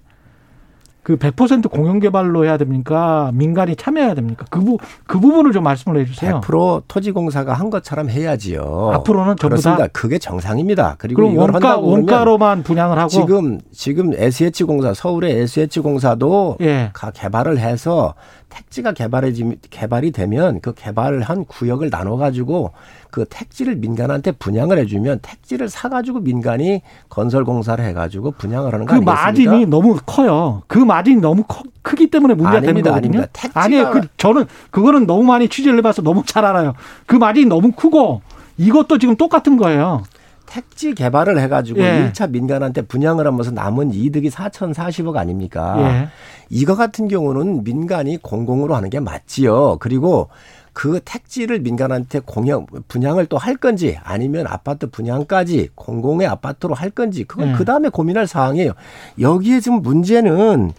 그 1.04 1.18
100% 1.18 1.70
공영 1.70 2.00
개발로 2.00 2.46
해야 2.46 2.58
됩니까? 2.58 3.30
민간이 3.34 3.76
참여해야 3.76 4.14
됩니까? 4.14 4.46
그, 4.50 4.62
부, 4.62 4.78
그 5.06 5.20
부분을 5.20 5.52
좀 5.52 5.64
말씀을 5.64 6.00
해 6.00 6.06
주세요. 6.06 6.40
100% 6.40 6.84
토지공사가 6.88 7.54
한 7.54 7.70
것처럼 7.70 8.10
해야지요. 8.10 8.92
앞으로는 8.94 9.36
전부 9.36 9.50
그렇습니다. 9.50 9.84
다 9.84 9.90
그게 9.92 10.18
정상입니다. 10.18 10.96
그리고 10.98 11.22
그럼 11.22 11.34
이걸 11.34 11.52
원가 11.52 11.78
원가로만 11.78 12.64
분양을 12.64 12.98
하고 12.98 13.10
지금 13.10 13.60
지금 13.72 14.14
SH공사 14.14 14.94
서울의 14.94 15.42
SH공사도 15.42 16.58
예. 16.62 16.90
가 16.94 17.12
개발을 17.12 17.60
해서 17.60 18.14
택지가 18.54 18.92
개발해지 18.94 19.58
개발이 19.72 20.12
되면 20.12 20.62
그 20.62 20.74
개발을 20.76 21.22
한 21.24 21.44
구역을 21.46 21.90
나눠 21.90 22.18
가지고 22.18 22.72
그 23.10 23.26
택지를 23.28 23.76
민간한테 23.78 24.32
분양을 24.32 24.78
해주면 24.78 25.20
택지를 25.24 25.70
사 25.70 25.90
가지고 25.90 26.20
민간이 26.20 26.82
건설 27.10 27.46
공사를 27.46 27.84
해 27.84 27.94
가지고 27.94 28.32
분양을 28.32 28.72
하는 28.72 28.86
거그 28.86 28.96
아니겠습니까? 28.98 29.26
마진이 29.26 29.66
너무 29.66 29.98
커요. 30.06 30.62
그 30.68 30.78
마진이 30.78 31.20
너무 31.20 31.44
커, 31.48 31.64
크기 31.82 32.12
때문에 32.12 32.36
문제가 32.36 32.60
되는 32.62 32.70
아닙니다, 32.70 32.90
거거든요. 32.92 33.20
아닙니다. 33.22 33.32
택지가- 33.34 33.58
아니에요. 33.58 33.90
그 33.92 34.02
저는 34.18 34.46
그거는 34.70 35.08
너무 35.08 35.24
많이 35.24 35.50
취재를 35.50 35.80
해봐서 35.80 36.04
너무 36.04 36.24
잘 36.26 36.46
알아요. 36.46 36.74
그 37.08 37.16
마진이 37.16 37.48
너무 37.48 37.72
크고 37.72 38.22
이것도 38.58 39.00
지금 39.00 39.16
똑같은 39.16 39.58
거예요. 39.58 40.04
택지 40.46 40.94
개발을 40.94 41.40
해가지고 41.40 41.82
예. 41.82 41.98
일 41.98 42.12
1차 42.12 42.30
민간한테 42.30 42.82
분양을 42.84 43.26
하면서 43.26 43.52
남은 43.52 43.94
이득이 43.94 44.30
4,040억 44.30 45.16
아닙니까? 45.16 45.76
예. 45.80 46.08
이거 46.50 46.76
같은 46.76 47.08
경우는 47.08 47.64
민간이 47.64 48.18
공공으로 48.22 48.76
하는 48.76 48.90
게 48.90 49.00
맞지요. 49.00 49.78
그리고 49.80 50.30
그 50.74 51.00
택지를 51.06 51.60
민간한테 51.60 52.20
공영 52.26 52.66
분양을 52.88 53.28
또 53.28 53.38
할 53.38 53.56
건지 53.58 53.98
아니면 54.04 54.46
아파트 54.48 54.90
분양까지 54.90 55.70
공공의 55.76 56.28
아파트로 56.28 56.74
할 56.74 56.90
건지 56.90 57.24
그건 57.26 57.52
네. 57.52 57.58
그 57.58 57.66
다음에 57.66 57.90
고민할 57.90 58.26
사항이에요. 58.28 58.74
여기에 59.20 59.60
지금 59.60 59.82
문제는 59.82 60.72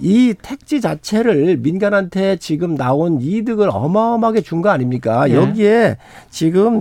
이 0.00 0.34
택지 0.42 0.80
자체를 0.80 1.58
민간한테 1.58 2.36
지금 2.36 2.74
나온 2.76 3.20
이득을 3.20 3.68
어마어마하게 3.70 4.40
준 4.40 4.60
거 4.62 4.70
아닙니까? 4.70 5.26
네. 5.26 5.34
여기에 5.34 5.98
지금 6.30 6.80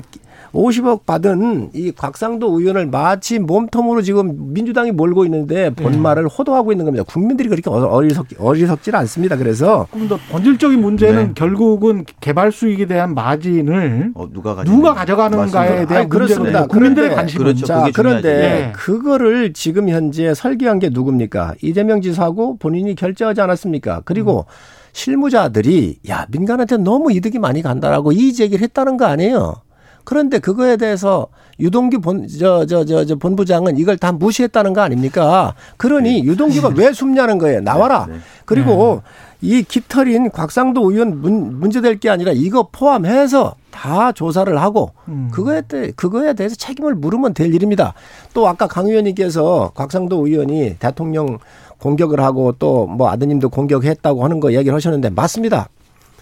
50억 0.54 1.06
받은 1.06 1.72
이 1.74 1.92
곽상도 1.92 2.60
의원을 2.60 2.86
마치 2.88 3.40
몸통으로 3.40 4.02
지금 4.04 4.54
민주당이 4.54 4.92
몰고 4.92 5.26
있는데 5.26 5.72
본말을 5.72 6.28
호도하고 6.28 6.72
있는 6.72 6.86
겁니다. 6.86 7.04
국민들이 7.08 7.50
그렇게 7.50 7.70
어- 7.70 7.74
어리석, 7.88 8.28
어리석질 8.38 8.96
않습니다. 8.96 9.36
그래서 9.36 9.88
조금 9.92 10.08
더 10.08 10.18
본질적인 10.30 10.80
문제는 10.80 11.28
네. 11.28 11.32
결국은 11.36 12.06
개발 12.22 12.52
수익에 12.52 12.86
대한 12.86 13.16
마진을 13.16 14.12
어, 14.14 14.28
누가 14.32 14.64
누가 14.64 14.94
가져가는가에. 14.94 15.86
대한 15.88 16.08
그렇습니다. 16.08 16.68
국민들의 16.68 17.16
관심은 17.16 17.44
그렇죠. 17.46 17.66
자, 17.66 17.88
그런데. 17.94 18.30
예. 18.44 18.72
그거를 18.74 19.54
지금 19.54 19.90
현재 19.90 20.34
설계한 20.34 20.78
게 20.80 20.90
누굽니까? 20.90 21.56
이재명 21.64 22.02
지사고 22.02 22.58
본인이 22.58 22.94
결정하지 22.96 23.42
않았습니까? 23.42 24.02
그리고 24.06 24.46
실무자들이 24.92 25.98
야, 26.10 26.28
민간한테 26.32 26.78
너무 26.78 27.12
이득이 27.12 27.40
많이 27.40 27.62
간다라고 27.64 28.12
이의 28.12 28.34
제기를 28.34 28.64
했다는 28.64 28.98
거 28.98 29.06
아니에요. 29.06 29.56
그런데 30.04 30.40
그거에 30.40 30.78
대해서 30.78 31.28
유동규 31.60 32.02
본, 32.02 32.28
저, 32.28 32.66
저, 32.66 32.84
저, 32.84 33.06
저 33.06 33.16
본부장은 33.16 33.78
이걸 33.78 33.98
다 33.98 34.12
무시했다는 34.12 34.74
거 34.74 34.82
아닙니까? 34.82 35.54
그러니 35.78 36.24
유동규가 36.26 36.72
왜 36.76 36.92
숨냐는 36.94 37.38
거예요. 37.38 37.62
나와라. 37.62 38.06
네, 38.08 38.14
네. 38.16 38.20
그리고 38.46 39.02
이 39.42 39.62
깃털인 39.64 40.32
곽상도 40.32 40.90
의원 40.92 41.22
문, 41.22 41.60
문제될 41.60 42.00
게 42.00 42.10
아니라 42.10 42.32
이거 42.34 42.70
포함해서 42.72 43.56
다 43.72 44.12
조사를 44.12 44.60
하고 44.62 44.92
음. 45.10 45.30
그거에 45.34 45.62
대 45.62 45.92
그거에 45.92 46.34
대해서 46.34 46.56
책임을 46.56 46.96
물으면 46.96 47.34
될 47.34 47.54
일입니다. 47.54 47.94
또 48.34 48.48
아까 48.48 48.68
강 48.68 48.88
의원님께서 48.88 49.72
곽상도 49.76 50.26
의원이 50.26 50.78
대통령 50.80 51.40
공격을 51.80 52.20
하고 52.22 52.54
또 52.54 52.86
뭐 52.88 53.10
아드님도 53.10 53.50
공격했다고 53.50 54.24
하는 54.24 54.40
거 54.40 54.54
얘기를 54.54 54.74
하셨는데 54.76 55.10
맞습니다. 55.10 55.68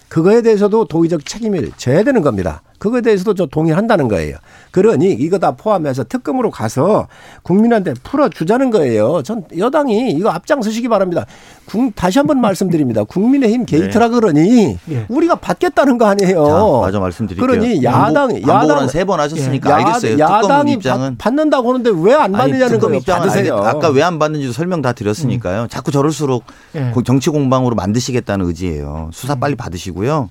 그거에 0.08 0.42
대해서도 0.42 0.86
도의적 0.86 1.24
책임을 1.24 1.70
져야 1.76 2.02
되는 2.02 2.20
겁니다. 2.22 2.62
그거에 2.82 3.00
대해서도 3.00 3.34
저 3.34 3.46
동의한다는 3.46 4.08
거예요. 4.08 4.38
그러니 4.72 5.12
이거 5.12 5.38
다 5.38 5.52
포함해서 5.52 6.02
특검으로 6.02 6.50
가서 6.50 7.06
국민한테 7.44 7.94
풀어주자는 8.02 8.70
거예요. 8.70 9.22
전 9.22 9.44
여당이 9.56 10.10
이거 10.10 10.30
앞장서시기 10.30 10.88
바랍니다. 10.88 11.24
국- 11.66 11.94
다시 11.94 12.18
한번 12.18 12.40
말씀드립니다. 12.40 13.04
국민의힘 13.04 13.66
게이트라 13.66 14.08
그러니 14.08 14.78
예. 14.90 15.06
우리가 15.08 15.36
받겠다는 15.36 15.96
거 15.96 16.06
아니에요. 16.06 16.44
자, 16.44 16.86
마저 16.86 16.98
말씀드릴게요. 16.98 17.46
그러니 17.46 17.84
야당, 17.84 18.14
반복, 18.14 18.42
야당, 18.42 18.58
반복을 18.58 18.82
한세번 18.82 19.20
하셨으니까 19.20 19.70
야- 19.70 19.76
알겠어요. 19.76 20.18
야당이 20.18 20.72
입장은 20.72 21.18
받, 21.18 21.32
는다고 21.34 21.68
하는데 21.72 21.90
왜 22.02 22.14
안 22.14 22.32
받느냐는 22.32 22.80
거예요. 22.80 22.96
입장은 22.98 23.28
받으세요. 23.28 23.56
알겠, 23.58 23.68
아까 23.76 23.88
왜 23.90 24.02
안 24.02 24.18
받는지도 24.18 24.52
설명 24.52 24.82
다 24.82 24.92
드렸으니까요. 24.92 25.68
자꾸 25.68 25.92
저럴수록 25.92 26.42
예. 26.74 26.90
그 26.92 27.04
정치 27.04 27.30
공방으로 27.30 27.76
만드시겠다는 27.76 28.44
의지예요. 28.46 29.10
수사 29.12 29.36
빨리 29.36 29.54
받으시고요. 29.54 30.28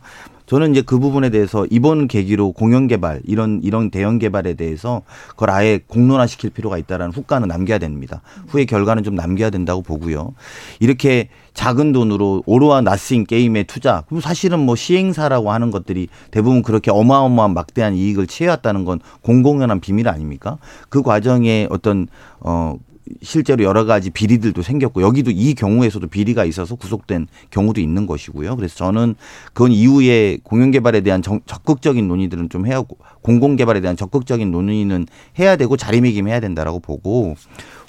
저는 0.52 0.72
이제 0.72 0.82
그 0.82 1.00
부분에 1.00 1.30
대해서 1.30 1.66
이번 1.70 2.10
계기로 2.10 2.52
공영 2.52 2.88
개발 2.88 3.22
이런 3.24 3.62
이런 3.64 3.90
대형 3.90 4.20
개발에 4.20 4.56
대해서 4.56 5.02
그걸 5.30 5.50
아예 5.50 5.80
공론화 5.88 6.28
시킬 6.28 6.50
필요가 6.50 6.78
있다라는 6.78 7.14
후과는 7.14 7.48
남겨야 7.48 7.78
됩니다. 7.78 8.22
후에 8.50 8.66
결과는 8.66 9.04
좀 9.04 9.16
남겨야 9.16 9.50
된다고 9.50 9.82
보고요. 9.82 10.34
이렇게 10.82 11.30
작은 11.54 11.94
돈으로 11.94 12.44
오로와 12.46 12.82
나싱 12.82 13.24
게임에 13.24 13.64
투자. 13.64 14.04
그럼 14.10 14.20
사실은 14.20 14.60
뭐 14.60 14.76
시행사라고 14.76 15.54
하는 15.54 15.72
것들이 15.72 16.10
대부분 16.32 16.64
그렇게 16.64 16.92
어마어마한 16.92 17.54
막대한 17.54 17.96
이익을 17.96 18.28
취해왔다는 18.28 18.84
건 18.84 19.00
공공연한 19.22 19.80
비밀 19.80 20.10
아닙니까? 20.10 20.58
그 20.90 21.02
과정에 21.02 21.68
어떤 21.70 22.10
어 22.42 22.76
실제로 23.22 23.64
여러 23.64 23.86
가지 23.86 24.10
비리들도 24.10 24.62
생겼고 24.62 25.02
여기도 25.02 25.32
이 25.32 25.54
경우에서도 25.54 26.06
비리가 26.08 26.46
있어서 26.46 26.76
구속된 26.76 27.28
경우도 27.50 27.82
있는 27.82 28.06
것이고요. 28.08 28.56
그래서 28.56 28.76
저는 28.76 29.16
그건 29.54 29.72
이후에 29.72 30.38
공영 30.44 30.72
개발에 30.72 31.02
대한 31.02 31.22
정- 31.22 31.42
적극적인 31.46 32.08
논의들은 32.08 32.50
좀 32.50 32.66
해야 32.68 32.78
하고 32.78 32.98
공공 33.22 33.56
개발에 33.56 33.82
대한 33.82 33.96
적극적인 33.98 34.52
논의는 34.52 35.08
해야 35.40 35.56
되고 35.56 35.78
자리매김해야 35.78 36.40
된다라고 36.40 36.80
보고 36.80 37.36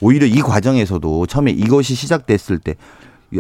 오히려 0.01 0.27
이 0.27 0.41
과정에서도 0.41 1.27
처음에 1.27 1.51
이것이 1.53 1.95
시작됐을 1.95 2.59
때 2.59 2.75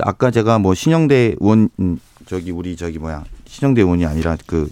아까 0.00 0.30
제가 0.30 0.58
뭐 0.58 0.74
신영대 0.74 1.36
의원 1.40 1.68
음, 1.80 1.98
저기 2.26 2.50
우리 2.50 2.76
저기 2.76 2.98
뭐야 2.98 3.24
신영대 3.46 3.82
의원이 3.82 4.06
아니라 4.06 4.36
그그 4.46 4.70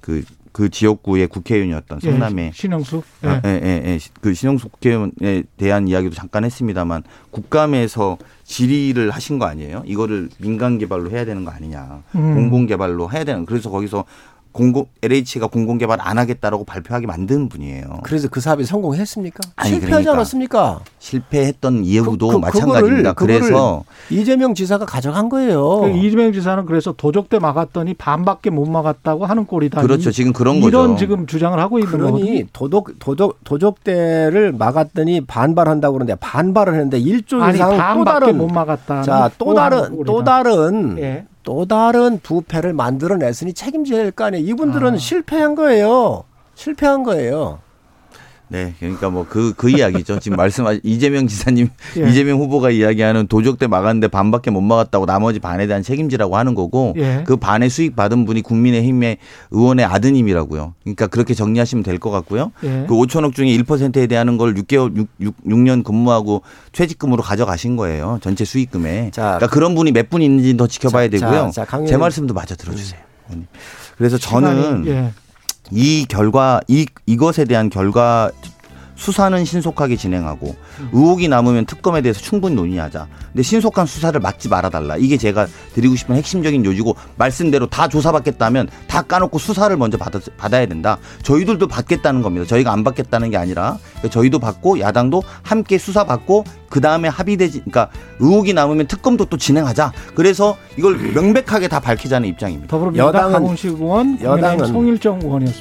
그 0.00 0.22
지역구의 0.68 1.28
국회의원이었던 1.28 2.00
예, 2.04 2.10
성남의 2.10 2.52
신영수. 2.54 3.02
예. 3.24 3.28
아, 3.28 3.42
예, 3.44 3.60
예, 3.62 3.82
예. 3.86 3.98
그 4.20 4.34
신영숙 4.34 4.72
국회의원에 4.72 5.44
대한 5.56 5.88
이야기도 5.88 6.14
잠깐 6.14 6.44
했습니다만 6.44 7.02
국감에서 7.30 8.18
질의를 8.44 9.10
하신 9.10 9.38
거 9.38 9.46
아니에요? 9.46 9.82
이거를 9.86 10.28
민간 10.38 10.78
개발로 10.78 11.10
해야 11.10 11.24
되는 11.24 11.44
거 11.44 11.50
아니냐. 11.50 12.02
음. 12.14 12.34
공공 12.34 12.66
개발로 12.66 13.10
해야 13.10 13.24
되는. 13.24 13.46
그래서 13.46 13.70
거기서 13.70 14.04
공공 14.52 14.84
LH가 15.02 15.46
공공 15.46 15.78
개발 15.78 15.98
안 16.00 16.18
하겠다라고 16.18 16.64
발표하게 16.64 17.06
만든 17.06 17.48
분이에요. 17.48 18.00
그래서 18.02 18.28
그 18.28 18.40
사업이 18.40 18.64
성공했습니까? 18.64 19.40
아니, 19.56 19.70
실패하지 19.70 19.90
그러니까. 19.90 20.12
않았습니까? 20.12 20.80
실패했던 20.98 21.84
이유도 21.84 22.28
그- 22.28 22.34
그- 22.34 22.38
마찬가지입니다. 22.38 23.12
그거를- 23.14 23.16
그래서 23.16 23.84
이재명 24.10 24.54
지사가 24.54 24.84
가져간 24.84 25.28
거예요. 25.30 25.80
그 25.80 25.90
이재명 25.90 26.32
지사는 26.32 26.66
그래서 26.66 26.92
도적 26.92 27.28
대 27.30 27.38
막았더니 27.38 27.94
반밖에 27.94 28.50
못 28.50 28.66
막았다고 28.68 29.24
하는 29.26 29.46
꼴이다. 29.46 29.80
그렇죠. 29.80 30.10
이- 30.10 30.12
지금 30.12 30.32
그런 30.32 30.56
이런 30.56 30.88
거죠. 30.90 30.96
지금 30.98 31.26
주장을 31.26 31.58
하고 31.58 31.78
있는 31.78 31.90
거거든요. 31.98 32.18
그러니 32.24 32.46
도덕 32.52 32.98
도적 32.98 33.38
도적대를 33.44 34.52
막았더니 34.52 35.22
반발한다고 35.22 35.94
그러는데 35.94 36.14
반발을 36.20 36.74
했는데 36.74 36.98
일조 36.98 37.38
이상 37.50 37.96
또 37.96 38.04
다른 38.04 38.36
못 38.38 38.48
막았다. 38.48 39.02
자또 39.02 39.54
다른 39.54 40.04
또 40.04 40.22
다른 40.22 40.98
예. 40.98 41.24
또 41.42 41.66
다른 41.66 42.20
부패를 42.20 42.72
만들어냈으니 42.72 43.52
책임져야 43.52 44.02
될거 44.04 44.24
아니에요. 44.24 44.44
이분들은 44.46 44.94
아. 44.94 44.96
실패한 44.96 45.54
거예요. 45.54 46.24
실패한 46.54 47.02
거예요. 47.02 47.60
네, 48.52 48.74
그러니까 48.78 49.08
뭐그그 49.10 49.70
이야기죠. 49.70 50.18
지금 50.20 50.36
말씀하신 50.36 50.80
이재명 50.84 51.26
지사님, 51.26 51.68
예. 51.96 52.08
이재명 52.08 52.38
후보가 52.38 52.70
이야기하는 52.70 53.26
도적대 53.26 53.66
막았는데 53.66 54.08
반밖에 54.08 54.50
못 54.50 54.60
막았다고 54.60 55.06
나머지 55.06 55.40
반에 55.40 55.66
대한 55.66 55.82
책임지라고 55.82 56.36
하는 56.36 56.54
거고 56.54 56.94
예. 56.98 57.24
그 57.26 57.36
반의 57.36 57.70
수익 57.70 57.96
받은 57.96 58.26
분이 58.26 58.42
국민의힘의 58.42 59.16
의원의 59.50 59.84
아드님이라고요. 59.86 60.74
그러니까 60.84 61.06
그렇게 61.06 61.32
정리하시면 61.34 61.82
될 61.82 61.98
것 61.98 62.10
같고요. 62.10 62.52
예. 62.64 62.84
그 62.88 62.94
5천억 62.94 63.34
중에 63.34 63.46
1%에 63.56 64.06
대한 64.06 64.36
걸 64.36 64.54
6개월 64.54 64.96
6, 64.96 65.08
6, 65.20 65.44
6년 65.46 65.82
근무하고 65.84 66.42
최직금으로 66.72 67.22
가져가신 67.22 67.76
거예요. 67.76 68.18
전체 68.22 68.44
수익금에. 68.44 69.10
자, 69.12 69.22
그러니까 69.38 69.46
그런 69.48 69.74
분이 69.74 69.92
몇 69.92 70.10
분 70.12 70.20
있는지 70.20 70.54
더 70.58 70.66
지켜봐야 70.66 71.08
자, 71.08 71.10
되고요. 71.10 71.30
자, 71.46 71.50
자, 71.52 71.64
강제 71.64 71.84
의원님. 71.92 72.00
말씀도 72.00 72.34
마저 72.34 72.54
들어주세요. 72.54 73.00
의원님. 73.28 73.46
그래서 73.96 74.18
저는 74.18 74.84
시간이, 74.84 74.88
예. 74.88 75.12
이 75.72 76.04
결과 76.08 76.60
이 76.68 76.86
이것에 77.06 77.44
대한 77.46 77.70
결과 77.70 78.30
수사는 79.06 79.44
신속하게 79.44 79.96
진행하고 79.96 80.54
의혹이 80.92 81.26
남으면 81.26 81.66
특검에 81.66 82.02
대해서 82.02 82.20
충분히 82.20 82.54
논의하자. 82.54 83.08
근데 83.32 83.42
신속한 83.42 83.86
수사를 83.86 84.18
막지 84.20 84.48
말아달라. 84.48 84.96
이게 84.96 85.16
제가 85.16 85.48
드리고 85.74 85.96
싶은 85.96 86.14
핵심적인 86.14 86.64
요지고 86.64 86.94
말씀대로 87.16 87.66
다 87.66 87.88
조사받겠다면 87.88 88.68
다 88.86 89.02
까놓고 89.02 89.38
수사를 89.38 89.76
먼저 89.76 89.98
받아, 89.98 90.20
받아야 90.36 90.66
된다. 90.66 90.98
저희들도 91.24 91.66
받겠다는 91.66 92.22
겁니다. 92.22 92.46
저희가 92.46 92.72
안 92.72 92.84
받겠다는 92.84 93.30
게 93.30 93.36
아니라 93.36 93.78
저희도 94.08 94.38
받고 94.38 94.78
야당도 94.78 95.22
함께 95.42 95.78
수사받고 95.78 96.44
그 96.70 96.80
다음에 96.80 97.08
합의되지. 97.08 97.58
그러니까 97.60 97.88
의혹이 98.20 98.54
남으면 98.54 98.86
특검도 98.86 99.24
또 99.26 99.36
진행하자. 99.36 99.92
그래서 100.14 100.56
이걸 100.78 100.96
명백하게 100.96 101.66
다 101.68 101.80
밝히자는 101.80 102.28
입장입니다. 102.28 102.70
더불어민주당 102.70 103.32
여당은- 103.32 103.64
의원, 103.64 104.18
여당은- 104.20 104.66
송일정 104.68 105.20
의원이었습니다. 105.22 105.60